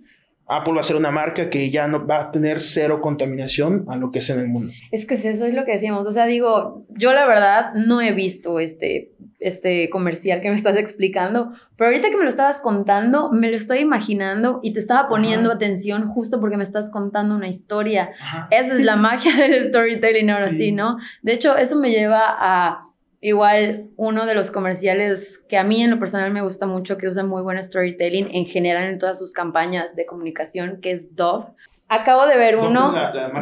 Apple 0.48 0.74
va 0.74 0.80
a 0.80 0.84
ser 0.84 0.96
una 0.96 1.12
marca 1.12 1.50
que 1.50 1.70
ya 1.70 1.88
no 1.88 2.08
va 2.08 2.22
a 2.22 2.32
tener 2.32 2.62
cero 2.62 3.02
contaminación 3.02 3.86
a 3.90 3.98
lo 3.98 4.12
que 4.12 4.20
es 4.20 4.30
en 4.30 4.40
el 4.40 4.48
mundo. 4.48 4.72
Es 4.92 5.06
que 5.06 5.16
eso 5.16 5.46
es 5.46 5.54
lo 5.54 5.66
que 5.66 5.74
decíamos. 5.74 6.08
O 6.08 6.12
sea, 6.12 6.26
digo, 6.26 6.86
yo 6.90 7.12
la 7.12 7.28
verdad 7.28 7.74
no 7.74 8.02
he 8.02 8.14
visto 8.14 8.60
este, 8.60 9.12
este 9.40 9.90
comercial 9.90 10.42
que 10.42 10.50
me 10.50 10.56
estás 10.56 10.78
explicando, 10.78 11.52
pero 11.76 11.90
ahorita 11.90 12.10
que 12.10 12.16
me 12.16 12.24
lo 12.24 12.30
estabas 12.30 12.62
contando, 12.62 13.30
me 13.32 13.50
lo 13.50 13.58
estoy 13.58 13.80
imaginando 13.80 14.62
y 14.64 14.74
te 14.74 14.80
estaba 14.80 15.10
poniendo 15.10 15.52
atención 15.52 16.08
justo 16.08 16.40
porque 16.40 16.58
me 16.58 16.64
estás 16.64 16.90
contando 16.92 17.36
una 17.36 17.50
historia. 17.50 18.12
Esa 18.50 18.74
es 18.74 18.84
la 18.84 18.96
magia 18.98 19.36
del 19.36 19.68
storytelling 19.68 20.30
ahora 20.30 20.52
sí. 20.52 20.72
¿no? 20.72 20.98
De 21.24 21.34
hecho, 21.34 21.58
eso 21.58 21.78
me 21.78 21.92
lleva 21.92 22.22
a 22.26 22.87
igual 23.22 23.90
uno 23.96 24.26
de 24.26 24.36
los 24.36 24.52
comerciales 24.52 25.40
que 25.50 25.58
a 25.58 25.64
mí 25.64 25.84
en 25.84 25.90
lo 25.90 26.00
personal 26.00 26.32
me 26.32 26.42
gusta 26.42 26.68
mucho, 26.68 26.98
que 26.98 27.08
usa 27.08 27.24
muy 27.24 27.42
buen 27.42 27.64
storytelling 27.64 28.30
en 28.34 28.46
general 28.46 28.86
en 28.86 29.00
todas 29.00 29.20
sus 29.20 29.34
campañas 29.34 29.96
de 29.96 30.06
comunicación, 30.06 30.80
que 30.82 30.92
es 30.92 31.16
Dove. 31.16 31.48
Acabo 31.90 32.26
de 32.26 32.38
ver 32.38 32.58
uno, 32.58 32.94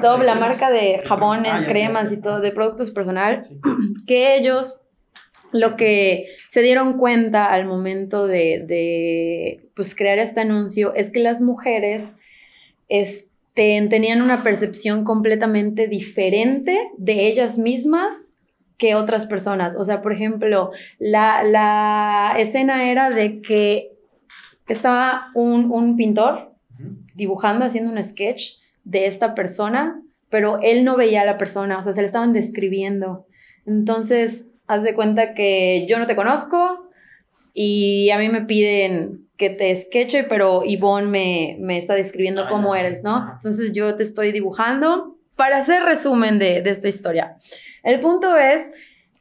Dove, 0.02 0.24
la 0.24 0.36
marca 0.36 0.70
de 0.70 1.02
jabones, 1.06 1.64
ah, 1.64 1.66
cremas 1.66 2.12
y 2.12 2.18
todo, 2.18 2.40
de 2.40 2.52
productos 2.52 2.92
personal, 2.92 3.40
que 4.08 4.36
ellos 4.36 4.82
lo 5.52 5.78
que 5.78 6.28
se 6.50 6.62
dieron 6.62 6.98
cuenta 6.98 7.46
al 7.46 7.66
momento 7.66 8.28
de, 8.28 9.70
pues, 9.76 9.96
crear 9.96 10.20
este 10.20 10.42
anuncio 10.42 10.94
es 10.96 11.12
que 11.12 11.20
las 11.20 11.42
mujeres 11.42 12.12
este, 12.90 13.88
tenían 13.90 14.22
una 14.22 14.44
percepción 14.44 15.04
completamente 15.06 15.88
diferente 15.88 16.78
de 16.98 17.28
ellas 17.28 17.58
mismas 17.58 18.14
que 18.78 18.96
otras 18.96 19.26
personas. 19.26 19.76
O 19.78 19.86
sea, 19.86 20.02
por 20.02 20.14
ejemplo, 20.14 20.72
la, 21.00 22.36
escena 22.38 22.90
era 22.90 23.10
de 23.10 23.42
que 23.42 23.92
estaba 24.68 25.32
un, 25.34 25.96
pintor 25.96 26.52
dibujando, 27.14 27.66
haciendo 27.66 27.92
un 27.92 28.04
sketch 28.04 28.56
de 28.84 29.08
esta 29.08 29.36
persona, 29.36 30.02
pero 30.30 30.60
él 30.62 30.84
no 30.84 30.98
veía 30.98 31.22
a 31.22 31.26
la 31.26 31.38
persona, 31.38 31.80
o 31.80 31.84
sea, 31.84 31.94
se 31.94 32.02
le 32.02 32.08
estaban 32.08 32.34
describiendo. 32.34 33.26
Entonces, 33.66 34.46
haz 34.68 34.84
de 34.84 34.94
cuenta 34.94 35.34
que 35.34 35.86
yo 35.88 35.98
no 35.98 36.08
te 36.08 36.16
conozco 36.16 36.90
y 37.54 38.10
a 38.12 38.18
mí 38.18 38.30
me 38.30 38.42
piden 38.42 39.26
que 39.38 39.50
te 39.50 39.76
sketche, 39.76 40.24
pero 40.24 40.64
Yvonne 40.66 41.08
me, 41.08 41.58
me 41.60 41.78
está 41.78 41.94
describiendo 41.94 42.44
ah, 42.44 42.48
cómo 42.50 42.76
eres, 42.76 43.04
¿no? 43.04 43.32
Entonces 43.34 43.74
yo 43.74 43.96
te 43.96 44.04
estoy 44.04 44.32
dibujando 44.32 45.18
para 45.36 45.58
hacer 45.58 45.84
resumen 45.84 46.40
de, 46.40 46.62
de 46.62 46.70
esta 46.70 46.88
historia. 46.88 47.38
El 47.86 48.02
punto 48.02 48.36
es 48.36 48.68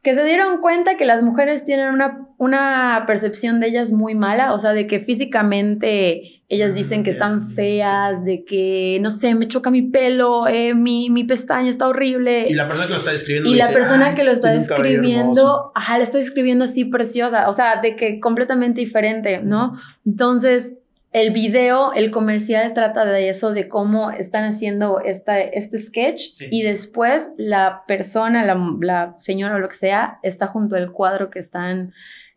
que 0.02 0.14
se 0.14 0.22
dieron 0.24 0.60
cuenta 0.60 0.98
que 0.98 1.06
las 1.06 1.22
mujeres 1.22 1.64
tienen 1.64 1.88
una, 1.88 2.28
una 2.36 3.04
percepción 3.06 3.58
de 3.58 3.68
ellas 3.68 3.90
muy 3.90 4.14
mala, 4.14 4.52
o 4.52 4.58
sea, 4.58 4.72
de 4.72 4.86
que 4.86 5.00
físicamente 5.00 6.42
ellas 6.48 6.72
mm, 6.72 6.74
dicen 6.74 7.04
que 7.04 7.10
están 7.10 7.48
feas, 7.54 8.22
de 8.22 8.44
que, 8.44 8.98
no 9.00 9.10
sé, 9.10 9.34
me 9.34 9.48
choca 9.48 9.70
mi 9.70 9.80
pelo, 9.80 10.46
eh, 10.46 10.74
mi, 10.74 11.08
mi, 11.08 11.24
pestaña 11.24 11.70
está 11.70 11.88
horrible. 11.88 12.46
Y 12.48 12.54
la 12.54 12.68
persona 12.68 12.84
que 12.84 12.90
lo 12.90 12.96
está 12.98 13.12
describiendo. 13.12 13.50
Y 13.50 13.56
la 13.56 13.68
persona 13.68 14.14
que 14.14 14.24
lo 14.24 14.32
está 14.32 14.50
describiendo, 14.52 15.72
ajá, 15.74 15.96
le 15.96 16.04
está 16.04 16.18
describiendo 16.18 16.66
así 16.66 16.84
preciosa, 16.84 17.48
o 17.48 17.54
sea, 17.54 17.80
de 17.80 17.96
que 17.96 18.20
completamente 18.20 18.82
diferente, 18.82 19.40
¿no? 19.42 19.78
Entonces, 20.04 20.74
el 21.14 21.32
video, 21.32 21.92
el 21.92 22.10
comercial 22.10 22.74
trata 22.74 23.04
de 23.04 23.28
eso, 23.28 23.52
de 23.52 23.68
cómo 23.68 24.10
están 24.10 24.46
haciendo 24.46 24.98
esta, 24.98 25.40
este 25.40 25.78
sketch 25.78 26.42
y 26.50 26.62
después 26.62 27.28
la 27.36 27.84
persona, 27.86 28.44
la, 28.44 29.16
señora 29.20 29.54
o 29.54 29.58
lo 29.60 29.68
que 29.68 29.76
sea, 29.76 30.18
está 30.24 30.48
junto 30.48 30.74
al 30.74 30.90
cuadro 30.90 31.30
que 31.30 31.38
están 31.38 31.92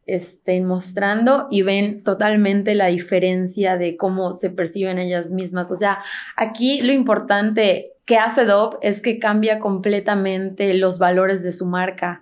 este, 0.06 0.62
mostrando 0.62 1.48
y 1.50 1.64
ven 1.64 2.04
totalmente 2.04 2.76
la 2.76 2.86
diferencia 2.86 3.78
de 3.78 3.98
cómo 3.98 4.36
se 4.36 4.52
perciben 4.52 5.00
ellas 5.00 5.32
mismas. 5.32 5.72
O 5.72 5.76
sea, 5.76 6.04
aquí 6.36 6.82
lo 6.82 6.94
importante 6.94 7.94
que 8.06 8.18
hace 8.18 8.46
Dove 8.46 8.78
es 8.84 9.02
que 9.02 9.18
cambia 9.18 9.58
completamente 9.58 10.76
los 10.76 11.00
valores 11.00 11.42
de 11.42 11.52
su 11.52 11.66
marca. 11.66 12.22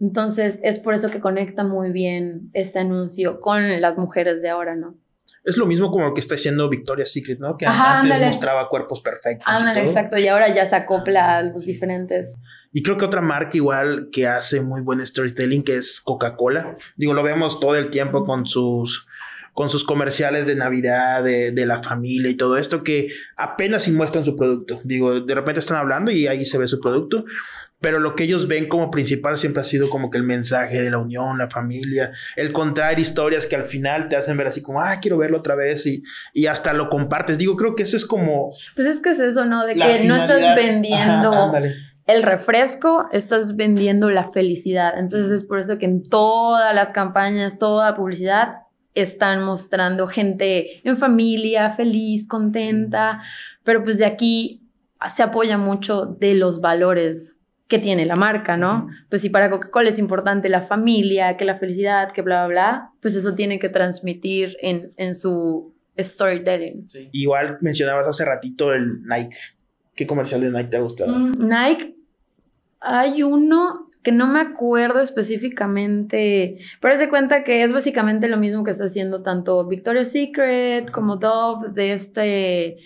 Entonces, 0.00 0.60
es 0.62 0.78
por 0.78 0.94
eso 0.94 1.10
que 1.10 1.18
conecta 1.18 1.64
muy 1.64 1.90
bien 1.90 2.50
este 2.52 2.78
anuncio 2.78 3.40
con 3.40 3.80
las 3.80 3.98
mujeres 3.98 4.42
de 4.42 4.50
ahora, 4.50 4.76
¿no? 4.76 4.94
Es 5.44 5.56
lo 5.56 5.66
mismo 5.66 5.90
como 5.90 6.06
lo 6.06 6.14
que 6.14 6.20
está 6.20 6.34
haciendo 6.34 6.68
Victoria's 6.68 7.12
Secret, 7.12 7.38
¿no? 7.38 7.56
Que 7.56 7.66
antes 7.66 8.20
mostraba 8.20 8.68
cuerpos 8.68 9.00
perfectos. 9.00 9.46
Ándale, 9.46 9.86
exacto. 9.86 10.18
Y 10.18 10.28
ahora 10.28 10.54
ya 10.54 10.68
se 10.68 10.76
acopla 10.76 11.38
a 11.38 11.42
los 11.42 11.64
diferentes. 11.64 12.36
Y 12.72 12.82
creo 12.82 12.96
que 12.96 13.04
otra 13.04 13.20
marca 13.20 13.56
igual 13.56 14.08
que 14.12 14.26
hace 14.26 14.60
muy 14.60 14.82
buen 14.82 15.04
storytelling, 15.06 15.62
que 15.62 15.76
es 15.76 16.00
Coca-Cola. 16.00 16.76
Digo, 16.96 17.14
lo 17.14 17.22
vemos 17.22 17.60
todo 17.60 17.76
el 17.76 17.90
tiempo 17.90 18.24
con 18.24 18.46
sus 18.46 19.06
con 19.54 19.70
sus 19.70 19.82
comerciales 19.82 20.46
de 20.46 20.54
Navidad, 20.54 21.24
de, 21.24 21.50
de, 21.50 21.66
la 21.66 21.82
familia 21.82 22.30
y 22.30 22.36
todo 22.36 22.58
esto, 22.58 22.84
que 22.84 23.08
apenas 23.36 23.82
si 23.82 23.90
muestran 23.90 24.24
su 24.24 24.36
producto. 24.36 24.80
Digo, 24.84 25.20
de 25.20 25.34
repente 25.34 25.58
están 25.58 25.78
hablando 25.78 26.12
y 26.12 26.28
ahí 26.28 26.44
se 26.44 26.58
ve 26.58 26.68
su 26.68 26.78
producto, 26.78 27.24
pero 27.80 28.00
lo 28.00 28.14
que 28.14 28.24
ellos 28.24 28.48
ven 28.48 28.66
como 28.66 28.90
principal 28.90 29.38
siempre 29.38 29.60
ha 29.60 29.64
sido 29.64 29.88
como 29.88 30.10
que 30.10 30.18
el 30.18 30.24
mensaje 30.24 30.82
de 30.82 30.90
la 30.90 30.98
unión, 30.98 31.38
la 31.38 31.48
familia, 31.48 32.12
el 32.36 32.52
contar 32.52 32.98
historias 32.98 33.46
que 33.46 33.56
al 33.56 33.66
final 33.66 34.08
te 34.08 34.16
hacen 34.16 34.36
ver 34.36 34.48
así 34.48 34.62
como, 34.62 34.80
ah, 34.80 34.98
quiero 35.00 35.18
verlo 35.18 35.38
otra 35.38 35.54
vez 35.54 35.86
y, 35.86 36.02
y 36.32 36.46
hasta 36.46 36.72
lo 36.72 36.88
compartes. 36.88 37.38
Digo, 37.38 37.56
creo 37.56 37.76
que 37.76 37.84
eso 37.84 37.96
es 37.96 38.04
como... 38.04 38.52
Pues 38.74 38.88
es 38.88 39.00
que 39.00 39.10
es 39.10 39.20
eso, 39.20 39.44
¿no? 39.44 39.64
De 39.64 39.74
que 39.74 40.04
no 40.04 40.16
estás 40.16 40.56
vendiendo... 40.56 41.52
el 42.06 42.22
refresco, 42.22 43.06
estás 43.12 43.54
vendiendo 43.54 44.10
la 44.10 44.28
felicidad. 44.28 44.98
Entonces 44.98 45.30
es 45.30 45.44
por 45.44 45.60
eso 45.60 45.78
que 45.78 45.86
en 45.86 46.02
todas 46.02 46.74
las 46.74 46.92
campañas, 46.92 47.58
toda 47.58 47.94
publicidad, 47.94 48.62
están 48.94 49.44
mostrando 49.44 50.08
gente 50.08 50.80
en 50.88 50.96
familia, 50.96 51.70
feliz, 51.72 52.26
contenta, 52.26 53.22
pero 53.62 53.84
pues 53.84 53.98
de 53.98 54.06
aquí 54.06 54.62
se 55.14 55.22
apoya 55.22 55.58
mucho 55.58 56.06
de 56.06 56.34
los 56.34 56.60
valores 56.60 57.37
que 57.68 57.78
tiene 57.78 58.06
la 58.06 58.16
marca, 58.16 58.56
¿no? 58.56 58.88
Pues 59.10 59.22
si 59.22 59.28
para 59.28 59.50
Coca-Cola 59.50 59.90
es 59.90 59.98
importante 59.98 60.48
la 60.48 60.62
familia, 60.62 61.36
que 61.36 61.44
la 61.44 61.58
felicidad, 61.58 62.12
que 62.12 62.22
bla, 62.22 62.46
bla, 62.46 62.48
bla, 62.48 62.90
pues 63.00 63.14
eso 63.14 63.34
tiene 63.34 63.58
que 63.58 63.68
transmitir 63.68 64.56
en, 64.62 64.88
en 64.96 65.14
su 65.14 65.74
storytelling. 65.98 66.86
Igual 67.12 67.58
mencionabas 67.60 68.06
hace 68.06 68.24
ratito 68.24 68.72
el 68.72 69.02
Nike. 69.02 69.36
¿Qué 69.94 70.06
comercial 70.06 70.40
de 70.40 70.50
Nike 70.50 70.70
te 70.70 70.76
ha 70.78 70.80
gustado? 70.80 71.12
Mm, 71.12 71.32
Nike, 71.46 71.94
hay 72.80 73.22
uno 73.22 73.88
que 74.02 74.12
no 74.12 74.26
me 74.26 74.40
acuerdo 74.40 75.00
específicamente, 75.00 76.58
pero 76.80 76.96
se 76.96 77.10
cuenta 77.10 77.44
que 77.44 77.64
es 77.64 77.72
básicamente 77.72 78.28
lo 78.28 78.38
mismo 78.38 78.64
que 78.64 78.70
está 78.70 78.84
haciendo 78.84 79.22
tanto 79.22 79.66
Victoria's 79.66 80.12
Secret 80.12 80.90
como 80.90 81.16
Dove 81.16 81.68
de 81.70 81.92
este 81.92 82.78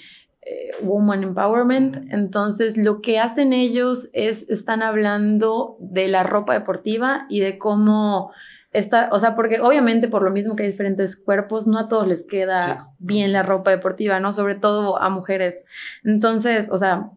eh, 0.44 0.72
woman 0.82 1.22
Empowerment. 1.22 2.12
Entonces, 2.12 2.76
lo 2.76 3.00
que 3.00 3.20
hacen 3.20 3.52
ellos 3.52 4.08
es, 4.12 4.48
están 4.50 4.82
hablando 4.82 5.76
de 5.78 6.08
la 6.08 6.24
ropa 6.24 6.54
deportiva 6.54 7.26
y 7.28 7.40
de 7.40 7.58
cómo 7.58 8.32
está, 8.72 9.08
o 9.12 9.20
sea, 9.20 9.36
porque 9.36 9.60
obviamente 9.60 10.08
por 10.08 10.22
lo 10.22 10.30
mismo 10.30 10.56
que 10.56 10.64
hay 10.64 10.70
diferentes 10.70 11.16
cuerpos, 11.16 11.66
no 11.66 11.78
a 11.78 11.88
todos 11.88 12.08
les 12.08 12.26
queda 12.26 12.88
bien 12.98 13.32
la 13.32 13.42
ropa 13.42 13.70
deportiva, 13.70 14.18
¿no? 14.18 14.32
Sobre 14.32 14.56
todo 14.56 15.00
a 15.00 15.10
mujeres. 15.10 15.64
Entonces, 16.04 16.68
o 16.70 16.78
sea, 16.78 17.10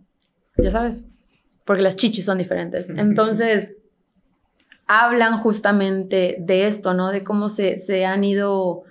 ya 0.57 0.69
sabes, 0.69 1.03
porque 1.65 1.81
las 1.81 1.95
chichis 1.95 2.25
son 2.25 2.37
diferentes. 2.37 2.89
Entonces, 2.91 3.75
hablan 4.85 5.39
justamente 5.39 6.37
de 6.39 6.67
esto, 6.67 6.93
¿no? 6.93 7.09
De 7.09 7.23
cómo 7.23 7.49
se, 7.49 7.79
se 7.79 8.05
han 8.05 8.23
ido 8.23 8.83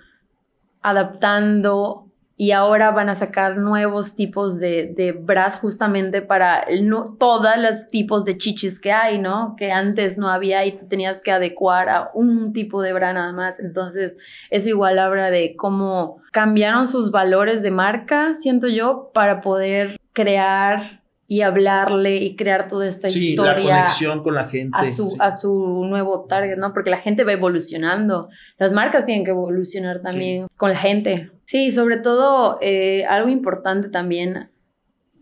adaptando 0.81 2.04
y 2.37 2.51
ahora 2.51 2.91
van 2.91 3.07
a 3.07 3.15
sacar 3.15 3.57
nuevos 3.57 4.15
tipos 4.15 4.59
de, 4.59 4.93
de 4.93 5.13
bras 5.13 5.57
justamente 5.57 6.21
para 6.21 6.59
el, 6.59 6.89
no, 6.89 7.05
todos 7.17 7.57
los 7.57 7.87
tipos 7.87 8.25
de 8.25 8.37
chichis 8.37 8.79
que 8.79 8.91
hay, 8.91 9.19
¿no? 9.19 9.55
Que 9.57 9.71
antes 9.71 10.17
no 10.17 10.29
había 10.29 10.65
y 10.65 10.73
tenías 10.89 11.21
que 11.21 11.31
adecuar 11.31 11.87
a 11.87 12.11
un 12.13 12.51
tipo 12.51 12.81
de 12.81 12.91
bra 12.91 13.13
nada 13.13 13.31
más. 13.31 13.61
Entonces, 13.61 14.17
es 14.49 14.67
igual 14.67 14.99
habla 14.99 15.31
de 15.31 15.55
cómo 15.55 16.21
cambiaron 16.31 16.89
sus 16.89 17.09
valores 17.09 17.63
de 17.63 17.71
marca, 17.71 18.35
siento 18.37 18.67
yo, 18.67 19.11
para 19.13 19.39
poder 19.39 19.97
crear 20.11 21.03
y 21.27 21.41
hablarle 21.41 22.17
y 22.17 22.35
crear 22.35 22.67
toda 22.67 22.87
esta 22.87 23.09
sí, 23.09 23.29
historia. 23.29 23.53
La 23.53 23.75
conexión 23.77 24.23
con 24.23 24.35
la 24.35 24.49
gente. 24.49 24.77
A 24.77 24.85
su, 24.87 25.15
a 25.19 25.31
su 25.31 25.85
nuevo 25.85 26.25
target, 26.27 26.57
¿no? 26.57 26.73
Porque 26.73 26.89
la 26.89 26.99
gente 26.99 27.23
va 27.23 27.31
evolucionando. 27.31 28.27
Las 28.57 28.73
marcas 28.73 29.05
tienen 29.05 29.23
que 29.23 29.31
evolucionar 29.31 30.01
también 30.01 30.47
con 30.57 30.71
la 30.71 30.77
gente. 30.77 31.31
Sí, 31.45 31.71
sobre 31.71 31.97
todo 31.97 32.57
eh, 32.61 33.05
algo 33.05 33.29
importante 33.29 33.89
también 33.89 34.49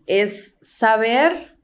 es 0.06 0.54
saber 0.62 1.54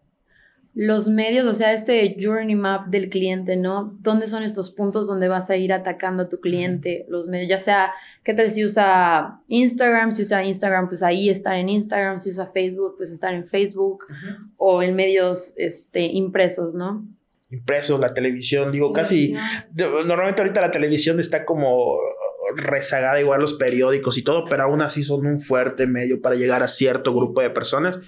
los 0.75 1.09
medios, 1.09 1.47
o 1.47 1.55
sea, 1.55 1.73
este 1.73 2.17
journey 2.21 2.55
map 2.55 2.87
del 2.87 3.09
cliente, 3.09 3.57
¿no? 3.57 3.97
¿Dónde 4.01 4.29
son 4.29 4.45
estos 4.45 4.71
puntos 4.71 5.09
donde 5.09 5.29
vas 5.29 5.51
a 5.51 5.57
ir 5.57 5.73
atacando 5.73 6.25
a 6.25 6.29
tu 6.29 6.41
cliente? 6.41 7.07
Los 7.09 7.27
medios, 7.27 7.49
ya 7.49 7.59
sea, 7.59 7.93
¿qué 8.23 8.35
tal 8.35 8.51
si 8.51 8.65
usa 8.65 9.41
Instagram? 9.49 10.13
Si 10.13 10.23
usa 10.23 10.45
Instagram, 10.45 10.89
pues 10.89 11.03
ahí 11.03 11.29
estar 11.29 11.57
en 11.57 11.69
Instagram. 11.69 12.21
Si 12.21 12.31
usa 12.31 12.47
Facebook, 12.47 12.95
pues 12.97 13.11
estar 13.11 13.35
en 13.35 13.47
Facebook. 13.47 14.05
O 14.57 14.83
en 14.83 14.95
medios 14.95 15.53
este, 15.57 16.03
impresos, 16.03 16.75
¿no? 16.75 17.05
Impresos, 17.51 17.99
la 17.99 18.15
televisión, 18.15 18.71
digo, 18.71 18.93
casi. 18.93 19.35
Normalmente 19.75 20.41
ahorita 20.41 20.61
la 20.61 20.71
televisión 20.71 21.19
está 21.19 21.45
como 21.45 21.99
rezagada 22.57 23.21
igual 23.21 23.41
los 23.41 23.55
periódicos 23.55 24.19
y 24.19 24.23
todo, 24.23 24.45
pero 24.47 24.65
aún 24.65 24.83
así 24.83 25.03
son 25.03 25.27
un 25.27 25.41
fuerte 25.41 25.87
medio 25.87 26.21
para 26.21 26.37
llegar 26.37 26.63
a 26.63 26.69
cierto 26.69 27.15
grupo 27.15 27.41
de 27.41 27.51
personas. 27.51 27.99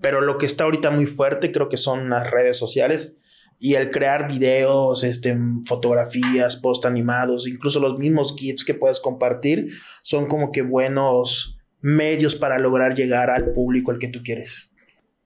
Pero 0.00 0.20
lo 0.20 0.38
que 0.38 0.46
está 0.46 0.64
ahorita 0.64 0.90
muy 0.90 1.06
fuerte 1.06 1.52
creo 1.52 1.68
que 1.68 1.76
son 1.76 2.10
las 2.10 2.30
redes 2.30 2.56
sociales 2.56 3.16
y 3.58 3.74
el 3.74 3.90
crear 3.90 4.26
videos, 4.26 5.04
este, 5.04 5.38
fotografías, 5.66 6.56
post 6.56 6.84
animados, 6.84 7.46
incluso 7.46 7.78
los 7.78 7.98
mismos 7.98 8.34
GIFs 8.36 8.64
que 8.64 8.74
puedes 8.74 8.98
compartir, 8.98 9.68
son 10.02 10.26
como 10.26 10.50
que 10.50 10.62
buenos 10.62 11.58
medios 11.80 12.34
para 12.34 12.58
lograr 12.58 12.94
llegar 12.96 13.30
al 13.30 13.52
público 13.52 13.92
al 13.92 13.98
que 13.98 14.08
tú 14.08 14.20
quieres. 14.24 14.68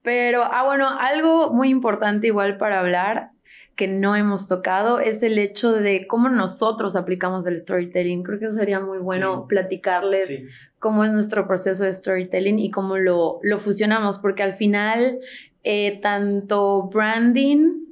Pero, 0.03 0.43
ah, 0.43 0.63
bueno, 0.65 0.87
algo 0.87 1.51
muy 1.51 1.69
importante 1.69 2.27
igual 2.27 2.57
para 2.57 2.79
hablar 2.79 3.31
que 3.77 3.87
no 3.87 4.15
hemos 4.15 4.47
tocado 4.47 4.99
es 4.99 5.23
el 5.23 5.37
hecho 5.37 5.71
de 5.71 6.07
cómo 6.07 6.27
nosotros 6.29 6.95
aplicamos 6.95 7.45
el 7.45 7.59
storytelling. 7.59 8.23
Creo 8.23 8.39
que 8.39 8.51
sería 8.53 8.79
muy 8.79 8.97
bueno 8.97 9.47
platicarles 9.47 10.43
cómo 10.79 11.05
es 11.05 11.11
nuestro 11.11 11.47
proceso 11.47 11.83
de 11.83 11.93
storytelling 11.93 12.59
y 12.59 12.71
cómo 12.71 12.97
lo, 12.97 13.39
lo 13.43 13.59
fusionamos, 13.59 14.17
porque 14.17 14.43
al 14.43 14.55
final 14.55 15.19
eh, 15.63 15.99
tanto 16.01 16.89
branding 16.91 17.85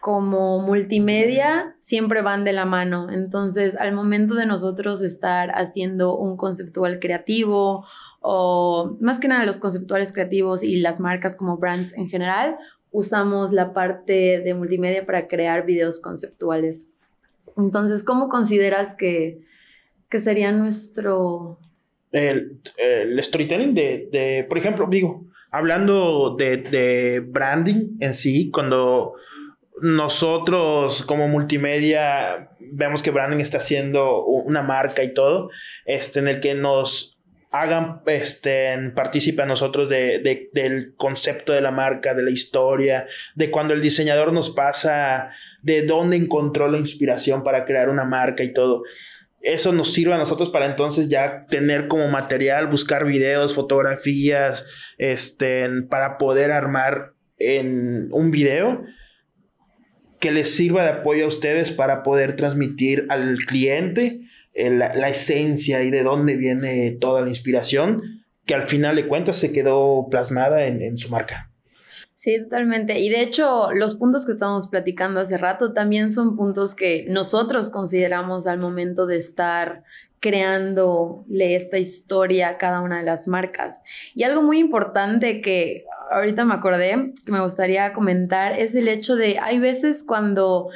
como 0.00 0.58
multimedia 0.58 1.76
siempre 1.80 2.20
van 2.20 2.44
de 2.44 2.52
la 2.52 2.64
mano. 2.64 3.10
Entonces, 3.10 3.76
al 3.76 3.94
momento 3.94 4.34
de 4.34 4.46
nosotros 4.46 5.00
estar 5.00 5.50
haciendo 5.52 6.16
un 6.16 6.36
conceptual 6.36 6.98
creativo 6.98 7.86
o 8.20 8.96
más 9.00 9.20
que 9.20 9.28
nada 9.28 9.46
los 9.46 9.58
conceptuales 9.58 10.12
creativos 10.12 10.62
y 10.62 10.76
las 10.76 10.98
marcas 10.98 11.36
como 11.36 11.56
brands 11.56 11.92
en 11.94 12.08
general, 12.08 12.56
usamos 12.94 13.52
la 13.52 13.74
parte 13.74 14.40
de 14.40 14.54
multimedia 14.54 15.04
para 15.04 15.26
crear 15.26 15.66
videos 15.66 16.00
conceptuales. 16.00 16.86
Entonces, 17.56 18.04
¿cómo 18.04 18.28
consideras 18.28 18.94
que, 18.94 19.40
que 20.08 20.20
sería 20.20 20.52
nuestro... 20.52 21.58
El, 22.12 22.60
storytelling 23.18 23.74
de, 23.74 24.08
de, 24.12 24.46
por 24.48 24.58
ejemplo, 24.58 24.86
digo, 24.88 25.26
hablando 25.50 26.36
de, 26.38 26.58
de, 26.58 27.18
branding 27.18 27.96
en 27.98 28.14
sí, 28.14 28.52
cuando 28.52 29.14
nosotros 29.82 31.02
como 31.02 31.26
multimedia 31.26 32.50
vemos 32.60 33.02
que 33.02 33.10
branding 33.10 33.40
está 33.40 33.58
haciendo 33.58 34.24
una 34.24 34.62
marca 34.62 35.02
y 35.02 35.12
todo, 35.12 35.50
este, 35.84 36.20
en 36.20 36.28
el 36.28 36.38
que 36.38 36.54
nos 36.54 37.13
hagan, 37.54 38.00
este, 38.06 38.76
partícipe 38.96 39.42
a 39.42 39.46
nosotros 39.46 39.88
de, 39.88 40.50
del 40.52 40.96
concepto 40.96 41.52
de 41.52 41.60
la 41.60 41.70
marca, 41.70 42.12
de 42.12 42.24
la 42.24 42.32
historia, 42.32 43.06
de 43.36 43.52
cuando 43.52 43.74
el 43.74 43.80
diseñador 43.80 44.32
nos 44.32 44.50
pasa 44.50 45.30
de 45.62 45.82
dónde 45.82 46.16
encontró 46.16 46.66
la 46.66 46.78
inspiración 46.78 47.44
para 47.44 47.64
crear 47.64 47.90
una 47.90 48.04
marca 48.04 48.42
y 48.42 48.52
todo. 48.52 48.82
Eso 49.40 49.72
nos 49.72 49.92
sirve 49.92 50.14
a 50.14 50.18
nosotros 50.18 50.50
para 50.50 50.66
entonces 50.66 51.08
ya 51.08 51.42
tener 51.48 51.86
como 51.86 52.08
material, 52.08 52.66
buscar 52.66 53.04
videos, 53.04 53.54
fotografías, 53.54 54.66
este, 54.98 55.68
para 55.88 56.18
poder 56.18 56.50
armar 56.50 57.12
en 57.38 58.08
un 58.10 58.32
video 58.32 58.82
que 60.18 60.32
les 60.32 60.56
sirva 60.56 60.82
de 60.82 60.90
apoyo 60.90 61.26
a 61.26 61.28
ustedes 61.28 61.70
para 61.70 62.02
poder 62.02 62.34
transmitir 62.34 63.06
al 63.10 63.36
cliente 63.46 64.22
la, 64.54 65.08
esencia 65.08 65.82
y 65.82 65.90
de 65.90 66.02
dónde 66.02 66.36
viene 66.36 66.92
toda 67.00 67.22
la 67.22 67.28
inspiración, 67.28 68.24
que 68.46 68.54
al 68.54 68.68
final 68.68 68.96
de 68.96 69.08
cuentas 69.08 69.36
se 69.36 69.52
quedó 69.52 70.08
plasmada 70.10 70.66
en, 70.66 70.96
su 70.98 71.10
marca. 71.10 71.50
Sí, 72.14 72.40
totalmente. 72.42 72.98
Y 73.00 73.10
de 73.10 73.22
hecho, 73.22 73.72
los 73.72 73.94
puntos 73.96 74.24
que 74.24 74.32
estábamos 74.32 74.68
platicando 74.68 75.20
hace 75.20 75.36
rato 75.36 75.72
también 75.72 76.10
son 76.10 76.36
puntos 76.36 76.74
que 76.74 77.04
nosotros 77.08 77.68
consideramos 77.70 78.46
al 78.46 78.58
momento 78.58 79.06
de 79.06 79.18
estar 79.18 79.82
creándole 80.20 81.54
esta 81.54 81.76
historia 81.76 82.48
a 82.48 82.58
cada 82.58 82.80
una 82.80 82.98
de 82.98 83.04
las 83.04 83.28
marcas. 83.28 83.76
Y 84.14 84.22
algo 84.22 84.40
muy 84.40 84.58
importante 84.58 85.42
que 85.42 85.84
ahorita 86.10 86.46
me 86.46 86.54
acordé, 86.54 87.12
que 87.26 87.32
me 87.32 87.42
gustaría 87.42 87.92
comentar, 87.92 88.58
es 88.58 88.74
el 88.74 88.88
hecho 88.88 89.16
de, 89.16 89.38
hay 89.38 89.58
veces 89.58 90.02
cuando 90.02 90.70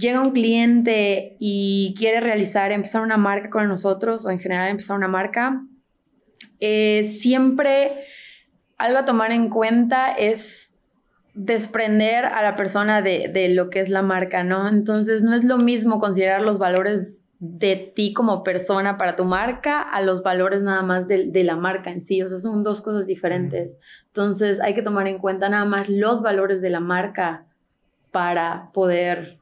llega 0.00 0.20
un 0.20 0.32
cliente 0.32 1.36
y 1.38 1.94
quiere 1.96 2.20
realizar, 2.20 2.72
empezar 2.72 3.02
una 3.02 3.18
marca 3.18 3.50
con 3.50 3.68
nosotros 3.68 4.24
o 4.24 4.30
en 4.30 4.40
general 4.40 4.68
empezar 4.68 4.96
una 4.96 5.08
marca, 5.08 5.62
eh, 6.58 7.16
siempre 7.20 8.04
algo 8.78 8.98
a 8.98 9.04
tomar 9.04 9.30
en 9.30 9.50
cuenta 9.50 10.12
es 10.12 10.70
desprender 11.34 12.24
a 12.24 12.42
la 12.42 12.56
persona 12.56 13.02
de, 13.02 13.48
lo 13.54 13.70
que 13.70 13.80
es 13.80 13.88
la 13.88 14.02
marca, 14.02 14.42
¿no? 14.42 14.68
Entonces 14.68 15.22
no 15.22 15.34
es 15.34 15.44
lo 15.44 15.58
mismo 15.58 16.00
considerar 16.00 16.42
los 16.42 16.58
valores 16.58 17.20
de 17.38 17.92
ti 17.94 18.12
como 18.12 18.42
persona 18.42 18.98
para 18.98 19.16
tu 19.16 19.24
marca 19.24 19.80
a 19.80 20.02
los 20.02 20.22
valores 20.22 20.62
nada 20.62 20.82
más 20.82 21.08
de, 21.08 21.26
de 21.26 21.44
la 21.44 21.56
marca 21.56 21.90
en 21.90 22.04
sí, 22.04 22.22
o 22.22 22.28
sea, 22.28 22.40
son 22.40 22.62
dos 22.62 22.82
cosas 22.82 23.06
diferentes. 23.06 23.70
Entonces 24.08 24.60
hay 24.60 24.74
que 24.74 24.82
tomar 24.82 25.06
en 25.06 25.18
cuenta 25.18 25.48
nada 25.48 25.64
más 25.64 25.88
los 25.88 26.20
valores 26.22 26.60
de 26.60 26.70
la 26.70 26.80
marca 26.80 27.44
para 28.10 28.70
poder 28.72 29.39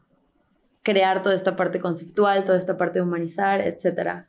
crear 0.89 1.23
toda 1.23 1.35
esta 1.35 1.55
parte 1.55 1.81
conceptual, 1.81 2.45
toda 2.45 2.57
esta 2.57 2.79
parte 2.79 2.99
de 2.99 3.03
humanizar, 3.03 3.61
etcétera. 3.61 4.27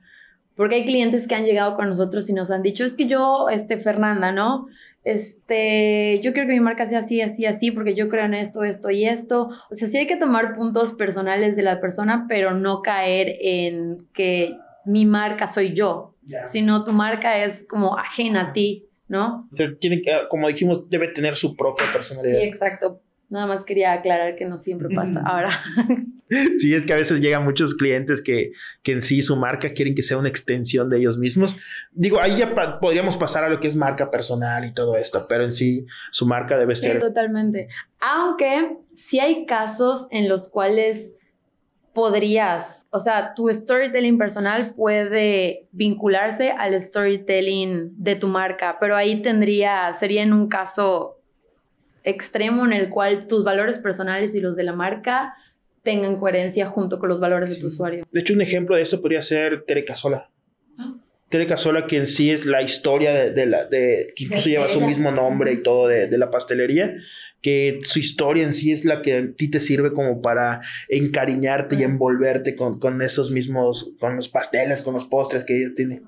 Porque 0.58 0.76
hay 0.76 0.86
clientes 0.86 1.26
que 1.26 1.36
han 1.36 1.45
llegado 1.45 1.78
con 1.78 1.88
nosotros 1.88 2.30
y 2.30 2.34
nos 2.34 2.52
han 2.52 2.63
dicho, 2.63 2.84
es 2.84 2.91
que 2.91 3.08
yo, 3.08 3.48
este, 3.50 3.78
Fernanda, 3.78 4.34
¿no? 4.34 4.67
Este, 5.06 6.19
yo 6.22 6.34
quiero 6.34 6.50
que 6.50 6.56
mi 6.56 6.60
marca 6.60 6.86
sea 6.86 7.00
así, 7.00 7.22
así, 7.22 7.45
así, 7.45 7.72
porque 7.72 7.95
yo 7.95 8.10
creo 8.10 8.26
en 8.26 8.34
esto, 8.34 8.65
esto 8.65 8.89
y 8.89 9.06
esto. 9.06 9.52
O 9.72 9.76
sea, 9.76 9.88
sí 9.88 10.00
hay 10.00 10.08
que 10.08 10.17
tomar 10.17 10.58
puntos 10.58 10.91
personales 10.91 11.56
de 11.56 11.63
la 11.63 11.80
persona, 11.80 12.26
pero 12.28 12.52
no 12.52 12.82
caer 12.82 13.38
en 13.39 14.06
que 14.13 14.58
mi 14.84 15.06
marca 15.06 15.48
soy 15.48 15.74
yo, 15.74 16.15
sino 16.50 16.84
tu 16.84 16.91
marca 16.91 17.41
es 17.41 17.65
como 17.69 17.98
ajena 17.98 18.50
a 18.50 18.54
ti, 18.54 18.86
¿no? 19.08 19.48
O 19.54 19.56
sea, 19.56 19.74
tiene 19.80 20.02
que, 20.02 20.12
como 20.30 20.50
dijimos, 20.50 20.89
debe 20.89 21.08
tener 21.08 21.38
su 21.38 21.56
propia 21.56 21.86
personalidad. 21.93 22.38
Sí, 22.38 22.45
exacto. 22.45 23.00
Nada 23.30 23.46
más 23.46 23.63
quería 23.63 23.94
aclarar 23.94 24.36
que 24.36 24.46
no 24.46 24.58
siempre 24.58 24.89
pasa. 24.94 25.22
Ahora. 25.26 25.52
Sí, 26.60 26.76
es 26.76 26.86
que 26.86 26.94
a 26.94 26.96
veces 26.96 27.22
llegan 27.22 27.44
muchos 27.44 27.74
clientes 27.74 28.22
que, 28.22 28.52
que, 28.84 28.92
en 28.92 29.02
sí 29.02 29.24
su 29.24 29.36
marca 29.36 29.70
quieren 29.70 29.96
que 29.96 30.04
sea 30.04 30.18
una 30.18 30.30
extensión 30.30 30.88
de 30.88 31.00
ellos 31.00 31.18
mismos. 31.18 31.58
Digo, 31.92 32.20
ahí 32.22 32.38
ya 32.38 32.80
podríamos 32.80 33.18
pasar 33.18 33.44
a 33.44 33.50
lo 33.50 33.60
que 33.60 33.68
es 33.68 33.76
marca 33.76 34.12
personal 34.12 34.63
y 34.63 34.72
todo 34.72 34.96
esto, 34.96 35.26
pero 35.28 35.44
en 35.44 35.54
sí 35.54 35.88
su 36.12 36.28
marca 36.28 36.56
debe 36.56 36.76
ser. 36.76 36.94
Sí, 36.94 37.00
totalmente. 37.00 37.68
Aunque 38.00 38.78
sí 38.96 39.20
hay 39.20 39.48
casos 39.48 40.06
en 40.12 40.30
los 40.30 40.50
cuales 40.50 41.12
podrías, 41.94 42.88
o 42.92 43.00
sea, 43.00 43.34
tu 43.34 43.50
storytelling 43.50 44.18
personal 44.18 44.74
puede 44.76 45.68
vincularse 45.72 46.52
al 46.52 46.80
storytelling 46.80 47.92
de 47.98 48.15
tu 48.15 48.28
marca, 48.28 48.78
pero 48.80 48.96
ahí 48.96 49.22
tendría, 49.22 49.94
sería 50.00 50.22
en 50.22 50.34
un 50.34 50.48
caso 50.48 51.18
extremo 52.10 52.65
en 52.65 52.74
el 52.74 52.89
cual 52.89 53.28
tus 53.28 53.43
valores 53.43 53.78
personales 53.78 54.36
y 54.36 54.41
los 54.41 54.56
de 54.56 54.63
la 54.63 54.74
marca 54.74 55.34
tengan 55.84 56.17
coherencia 56.17 56.67
junto 56.67 57.00
con 57.00 57.10
los 57.10 57.19
valores 57.19 57.56
de 57.56 57.62
tu 57.62 57.67
usuario. 57.67 58.06
De 58.12 58.19
hecho, 58.19 58.34
un 58.34 58.41
ejemplo 58.41 58.76
de 58.76 58.84
esto 58.84 59.02
podría 59.02 59.22
ser 59.24 59.63
Tere 59.63 59.86
Casola. 59.86 60.30
Tere 61.30 61.46
Casola, 61.46 61.86
que 61.88 61.98
en 61.98 62.08
sí 62.08 62.32
es 62.32 62.46
la 62.46 62.62
historia 62.62 63.13
de, 63.13 63.46
la, 63.46 63.65
de 63.65 64.13
que 64.15 64.26
incluso 64.26 64.50
lleva 64.50 64.68
su 64.68 64.82
mismo 64.82 65.12
nombre 65.12 65.54
y 65.54 65.62
todo 65.62 65.88
de, 65.88 66.08
de 66.08 66.18
la 66.18 66.32
pastelería, 66.32 66.96
que 67.42 67.80
su 67.82 68.00
historia 68.00 68.44
en 68.44 68.54
sí 68.54 68.72
es 68.72 68.84
la 68.84 69.02
que 69.02 69.13
a 69.13 69.32
ti 69.34 69.50
te 69.50 69.60
sirve 69.60 69.94
como 69.94 70.22
para 70.22 70.62
encariñarte 70.89 71.78
y 71.78 71.84
envolverte 71.84 72.56
con, 72.56 72.80
con, 72.80 73.02
esos 73.02 73.32
mismos, 73.32 73.94
con 74.00 74.15
los 74.15 74.28
pasteles, 74.28 74.82
con 74.82 74.94
los 74.94 75.06
postres 75.06 75.46
que 75.46 75.58
ella 75.58 75.74
tiene. 75.76 76.02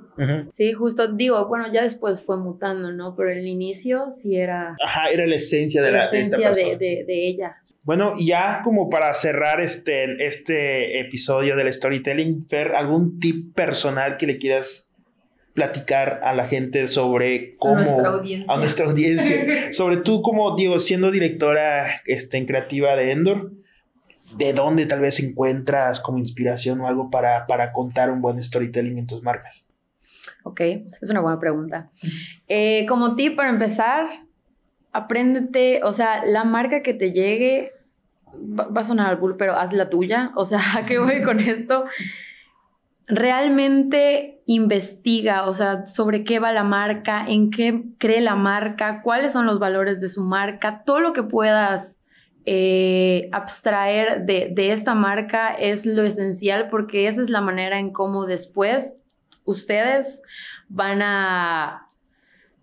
Sí, 0.54 0.74
justo 0.74 1.12
digo, 1.14 1.48
bueno, 1.48 1.72
ya 1.72 1.84
después 1.84 2.22
fue 2.22 2.38
mutando, 2.38 2.92
¿no? 2.92 3.16
Pero 3.16 3.32
el 3.32 3.48
inicio 3.48 4.14
sí 4.22 4.36
era... 4.36 4.76
Ajá, 4.86 5.06
era 5.12 5.26
la 5.26 5.36
esencia 5.36 5.82
de, 5.82 5.92
la, 5.92 6.06
esencia 6.06 6.38
de, 6.38 6.44
esta 6.44 6.60
persona, 6.60 6.78
de, 6.78 7.04
de, 7.06 7.28
ella. 7.28 7.56
Bueno, 7.84 8.14
ya 8.20 8.62
como 8.64 8.90
para 8.90 9.14
cerrar 9.14 9.62
este, 9.62 10.26
este 10.26 11.00
episodio 11.00 11.56
del 11.56 11.74
storytelling, 11.74 12.46
Fer, 12.48 12.74
¿algún 12.76 13.20
tip 13.20 13.56
personal 13.56 14.18
que 14.18 14.28
le 14.28 14.38
quieras 14.38 14.91
platicar 15.54 16.22
a 16.24 16.34
la 16.34 16.48
gente 16.48 16.88
sobre 16.88 17.56
cómo... 17.58 17.76
A 17.76 17.82
nuestra 17.82 18.10
audiencia. 18.10 18.54
A 18.54 18.58
nuestra 18.58 18.86
audiencia. 18.86 19.72
sobre 19.72 19.98
tú 19.98 20.22
como, 20.22 20.56
digo, 20.56 20.80
siendo 20.80 21.12
directora 21.12 22.02
este, 22.06 22.38
en 22.38 22.46
creativa 22.46 22.96
de 22.96 23.12
Endor, 23.12 23.52
¿de 24.38 24.54
dónde 24.54 24.86
tal 24.86 25.02
vez 25.02 25.20
encuentras 25.20 26.00
como 26.00 26.20
inspiración 26.20 26.80
o 26.82 26.88
algo 26.88 27.10
para, 27.10 27.48
para 27.48 27.74
contar 27.74 28.10
un 28.12 28.22
buen 28.22 28.42
storytelling 28.44 28.98
en 28.98 29.08
tus 29.08 29.24
marcas? 29.24 29.66
Ok, 30.44 30.62
es 31.02 31.10
una 31.10 31.22
buena 31.22 31.40
pregunta. 31.40 31.90
Eh, 32.48 32.86
como 32.88 33.16
tip 33.16 33.36
para 33.36 33.50
empezar, 33.50 34.08
apréndete, 34.92 35.82
o 35.84 35.94
sea, 35.94 36.26
la 36.26 36.44
marca 36.44 36.82
que 36.82 36.94
te 36.94 37.12
llegue, 37.12 37.72
va, 38.34 38.68
va 38.68 38.82
a 38.82 38.86
sonar 38.86 39.10
al 39.10 39.18
bull, 39.18 39.36
pero 39.38 39.56
haz 39.56 39.74
la 39.74 39.90
tuya. 39.90 40.32
O 40.36 40.46
sea, 40.46 40.60
¿a 40.78 40.86
qué 40.86 40.98
voy 40.98 41.22
con 41.22 41.40
esto? 41.40 41.86
Realmente 43.12 44.42
investiga, 44.46 45.48
o 45.48 45.54
sea, 45.54 45.86
sobre 45.86 46.24
qué 46.24 46.40
va 46.40 46.52
la 46.54 46.64
marca, 46.64 47.26
en 47.28 47.52
qué 47.52 47.84
cree 47.98 48.22
la 48.22 48.36
marca, 48.36 49.02
cuáles 49.02 49.34
son 49.34 49.46
los 49.46 49.60
valores 49.60 50.00
de 50.00 50.10
su 50.10 50.24
marca, 50.24 50.84
todo 50.86 51.00
lo 51.02 51.14
que 51.14 51.24
puedas 51.24 51.98
eh, 52.46 53.30
abstraer 53.34 54.26
de, 54.26 54.50
de, 54.52 54.72
esta 54.72 54.96
marca 54.96 55.54
es 55.54 55.86
lo 55.86 56.04
esencial 56.04 56.70
porque 56.70 57.08
esa 57.08 57.22
es 57.22 57.30
la 57.30 57.42
manera 57.42 57.80
en 57.80 57.92
cómo 57.92 58.26
después 58.26 58.96
ustedes 59.44 60.24
van 60.68 61.02
a 61.04 61.91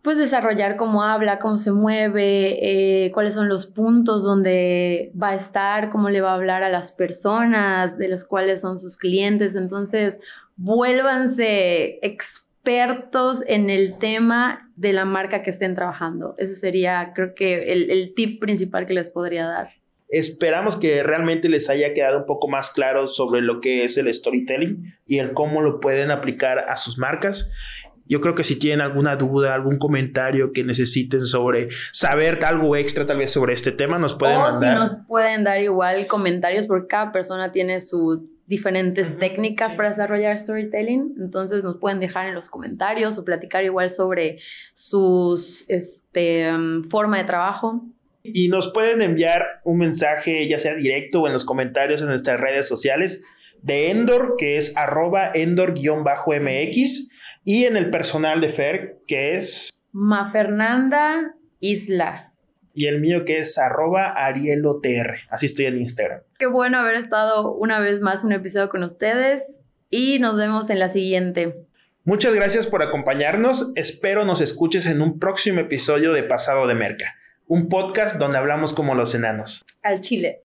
pues 0.02 0.16
desarrollar 0.16 0.76
cómo 0.76 1.02
habla, 1.02 1.38
cómo 1.38 1.58
se 1.58 1.72
mueve, 1.72 2.58
eh, 3.06 3.10
cuáles 3.12 3.34
son 3.34 3.48
los 3.48 3.66
puntos 3.66 4.22
donde 4.22 5.12
va 5.20 5.30
a 5.30 5.34
estar, 5.34 5.90
cómo 5.90 6.08
le 6.08 6.20
va 6.20 6.30
a 6.30 6.34
hablar 6.34 6.62
a 6.62 6.68
las 6.68 6.92
personas, 6.92 7.98
de 7.98 8.08
los 8.08 8.24
cuales 8.24 8.62
son 8.62 8.78
sus 8.78 8.96
clientes. 8.96 9.56
Entonces, 9.56 10.20
vuélvanse 10.56 11.98
expertos 12.06 13.42
en 13.46 13.70
el 13.70 13.98
tema 13.98 14.70
de 14.76 14.92
la 14.92 15.04
marca 15.04 15.42
que 15.42 15.50
estén 15.50 15.74
trabajando. 15.74 16.34
Ese 16.38 16.54
sería, 16.54 17.12
creo 17.14 17.34
que, 17.34 17.72
el, 17.72 17.90
el 17.90 18.14
tip 18.14 18.40
principal 18.40 18.86
que 18.86 18.94
les 18.94 19.10
podría 19.10 19.46
dar. 19.46 19.70
Esperamos 20.10 20.76
que 20.76 21.02
realmente 21.02 21.50
les 21.50 21.68
haya 21.68 21.92
quedado 21.92 22.20
un 22.20 22.26
poco 22.26 22.48
más 22.48 22.70
claro 22.70 23.08
sobre 23.08 23.42
lo 23.42 23.60
que 23.60 23.84
es 23.84 23.98
el 23.98 24.12
storytelling 24.12 24.94
y 25.06 25.18
el 25.18 25.34
cómo 25.34 25.60
lo 25.60 25.80
pueden 25.80 26.10
aplicar 26.10 26.60
a 26.60 26.76
sus 26.76 26.96
marcas. 26.96 27.50
Yo 28.08 28.20
creo 28.20 28.34
que 28.34 28.44
si 28.44 28.58
tienen 28.58 28.80
alguna 28.80 29.16
duda, 29.16 29.54
algún 29.54 29.78
comentario 29.78 30.52
que 30.52 30.64
necesiten 30.64 31.26
sobre 31.26 31.68
saber 31.92 32.44
algo 32.44 32.74
extra 32.76 33.06
tal 33.06 33.18
vez 33.18 33.30
sobre 33.30 33.54
este 33.54 33.72
tema, 33.72 33.98
nos 33.98 34.14
pueden 34.14 34.38
o 34.38 34.40
mandar. 34.40 34.74
si 34.74 34.80
nos 34.80 35.06
pueden 35.06 35.44
dar 35.44 35.60
igual 35.60 36.06
comentarios 36.06 36.66
porque 36.66 36.88
cada 36.88 37.12
persona 37.12 37.52
tiene 37.52 37.80
sus 37.80 38.20
diferentes 38.46 39.18
técnicas 39.18 39.74
para 39.74 39.90
desarrollar 39.90 40.38
storytelling, 40.38 41.16
entonces 41.18 41.62
nos 41.62 41.76
pueden 41.76 42.00
dejar 42.00 42.28
en 42.28 42.34
los 42.34 42.48
comentarios 42.48 43.18
o 43.18 43.24
platicar 43.24 43.62
igual 43.62 43.90
sobre 43.90 44.38
sus 44.72 45.68
este 45.68 46.50
um, 46.50 46.82
forma 46.84 47.18
de 47.18 47.24
trabajo. 47.24 47.84
Y 48.22 48.48
nos 48.48 48.72
pueden 48.72 49.02
enviar 49.02 49.60
un 49.64 49.78
mensaje, 49.78 50.48
ya 50.48 50.58
sea 50.58 50.74
directo 50.74 51.22
o 51.22 51.26
en 51.26 51.34
los 51.34 51.44
comentarios 51.44 52.00
en 52.00 52.08
nuestras 52.08 52.40
redes 52.40 52.66
sociales 52.66 53.22
de 53.62 53.90
Endor, 53.90 54.36
que 54.38 54.56
es 54.56 54.76
arroba 54.76 55.30
Endor-MX, 55.34 57.10
y 57.44 57.64
en 57.64 57.76
el 57.76 57.90
personal 57.90 58.40
de 58.40 58.50
Fer, 58.50 58.98
que 59.06 59.36
es 59.36 59.70
Ma 59.92 60.30
Fernanda 60.30 61.34
Isla. 61.60 62.32
y 62.74 62.86
el 62.86 63.00
mío 63.00 63.24
que 63.24 63.38
es 63.38 63.58
arroba 63.58 64.10
arielotr. 64.10 65.16
Así 65.30 65.46
estoy 65.46 65.66
en 65.66 65.78
Instagram. 65.78 66.20
Qué 66.38 66.46
bueno 66.46 66.78
haber 66.78 66.94
estado 66.94 67.52
una 67.52 67.80
vez 67.80 68.00
más 68.00 68.22
un 68.24 68.32
episodio 68.32 68.68
con 68.68 68.82
ustedes 68.84 69.42
y 69.90 70.18
nos 70.18 70.36
vemos 70.36 70.70
en 70.70 70.78
la 70.78 70.88
siguiente. 70.88 71.56
Muchas 72.04 72.34
gracias 72.34 72.66
por 72.66 72.82
acompañarnos. 72.82 73.72
Espero 73.74 74.24
nos 74.24 74.40
escuches 74.40 74.86
en 74.86 75.02
un 75.02 75.18
próximo 75.18 75.60
episodio 75.60 76.12
de 76.12 76.22
Pasado 76.22 76.66
de 76.66 76.74
Merca, 76.74 77.16
un 77.46 77.68
podcast 77.68 78.16
donde 78.16 78.38
hablamos 78.38 78.72
como 78.74 78.94
los 78.94 79.14
enanos. 79.14 79.64
Al 79.82 80.00
Chile. 80.00 80.36